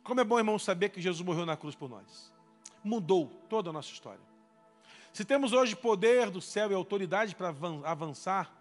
[0.03, 2.33] Como é bom, irmão, saber que Jesus morreu na cruz por nós.
[2.83, 4.21] Mudou toda a nossa história.
[5.13, 7.53] Se temos hoje poder do céu e autoridade para
[7.83, 8.51] avançar,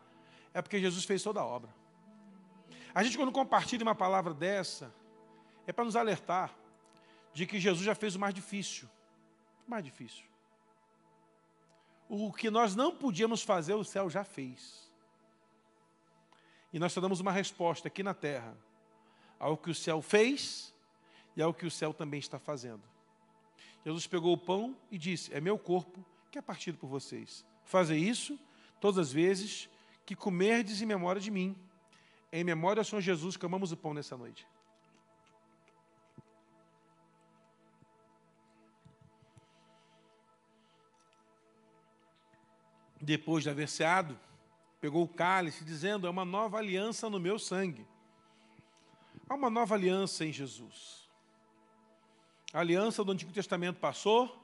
[0.53, 1.71] é porque Jesus fez toda a obra.
[2.95, 4.93] A gente, quando compartilha uma palavra dessa,
[5.67, 6.53] é para nos alertar
[7.33, 8.89] de que Jesus já fez o mais difícil.
[9.67, 10.25] O mais difícil.
[12.09, 14.91] O que nós não podíamos fazer, o céu já fez.
[16.73, 18.57] E nós só damos uma resposta aqui na terra
[19.41, 20.75] ao que o céu fez
[21.35, 22.83] e ao que o céu também está fazendo.
[23.85, 27.45] Jesus pegou o pão e disse: É meu corpo que é partido por vocês.
[27.65, 28.39] Fazer isso
[28.79, 29.69] todas as vezes
[30.05, 31.57] que comerdes em memória de mim.
[32.31, 34.47] Em memória ao Senhor Jesus, que amamos o pão nessa noite.
[43.01, 44.19] Depois de haver ceado,
[44.81, 47.87] pegou o cálice, dizendo: É uma nova aliança no meu sangue.
[49.31, 51.09] Há uma nova aliança em Jesus.
[52.53, 54.37] A aliança do Antigo Testamento passou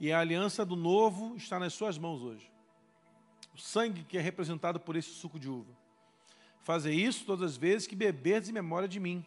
[0.00, 2.50] e a aliança do Novo está nas suas mãos hoje.
[3.54, 5.70] O sangue que é representado por esse suco de uva.
[6.62, 9.22] Fazer isso todas as vezes que beberdes em memória de mim.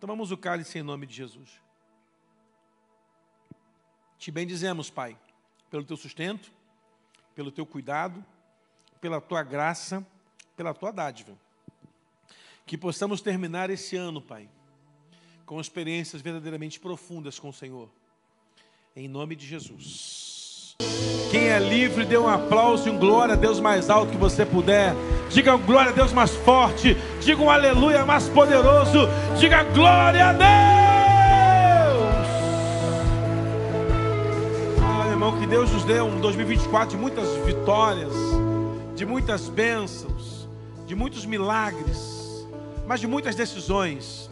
[0.00, 1.60] Tomamos o cálice em nome de Jesus.
[4.18, 5.14] Te bendizemos, Pai,
[5.68, 6.50] pelo teu sustento,
[7.34, 8.24] pelo teu cuidado,
[8.98, 10.06] pela tua graça,
[10.56, 11.36] pela tua dádiva.
[12.68, 14.46] Que possamos terminar esse ano, Pai,
[15.46, 17.88] com experiências verdadeiramente profundas com o Senhor.
[18.94, 20.76] Em nome de Jesus.
[21.30, 24.44] Quem é livre, dê um aplauso e um glória a Deus mais alto que você
[24.44, 24.92] puder.
[25.30, 26.94] Diga um glória a Deus mais forte.
[27.22, 29.08] Diga um aleluia mais poderoso.
[29.38, 30.48] Diga glória a Deus.
[34.82, 38.12] Ah, irmão, que Deus nos dê um 2024 de muitas vitórias,
[38.94, 40.46] de muitas bênçãos,
[40.86, 42.17] de muitos milagres,
[42.88, 44.28] mas de muitas decisões.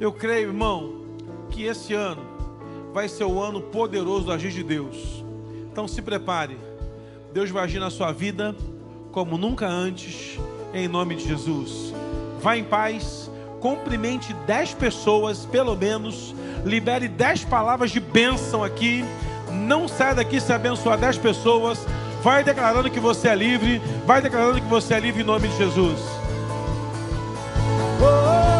[0.00, 1.02] Eu creio, irmão,
[1.50, 2.22] que esse ano
[2.94, 5.26] vai ser o ano poderoso do agir de Deus
[5.76, 6.56] então se prepare.
[7.34, 8.56] Deus vai agir na sua vida
[9.12, 10.40] como nunca antes,
[10.72, 11.92] em nome de Jesus.
[12.40, 13.30] Vá em paz,
[13.60, 16.34] cumprimente dez pessoas, pelo menos,
[16.64, 19.04] libere dez palavras de bênção aqui.
[19.52, 21.86] Não saia daqui se abençoar dez pessoas.
[22.22, 25.58] Vai declarando que você é livre, vai declarando que você é livre em nome de
[25.58, 26.00] Jesus.
[27.98, 28.55] Oh.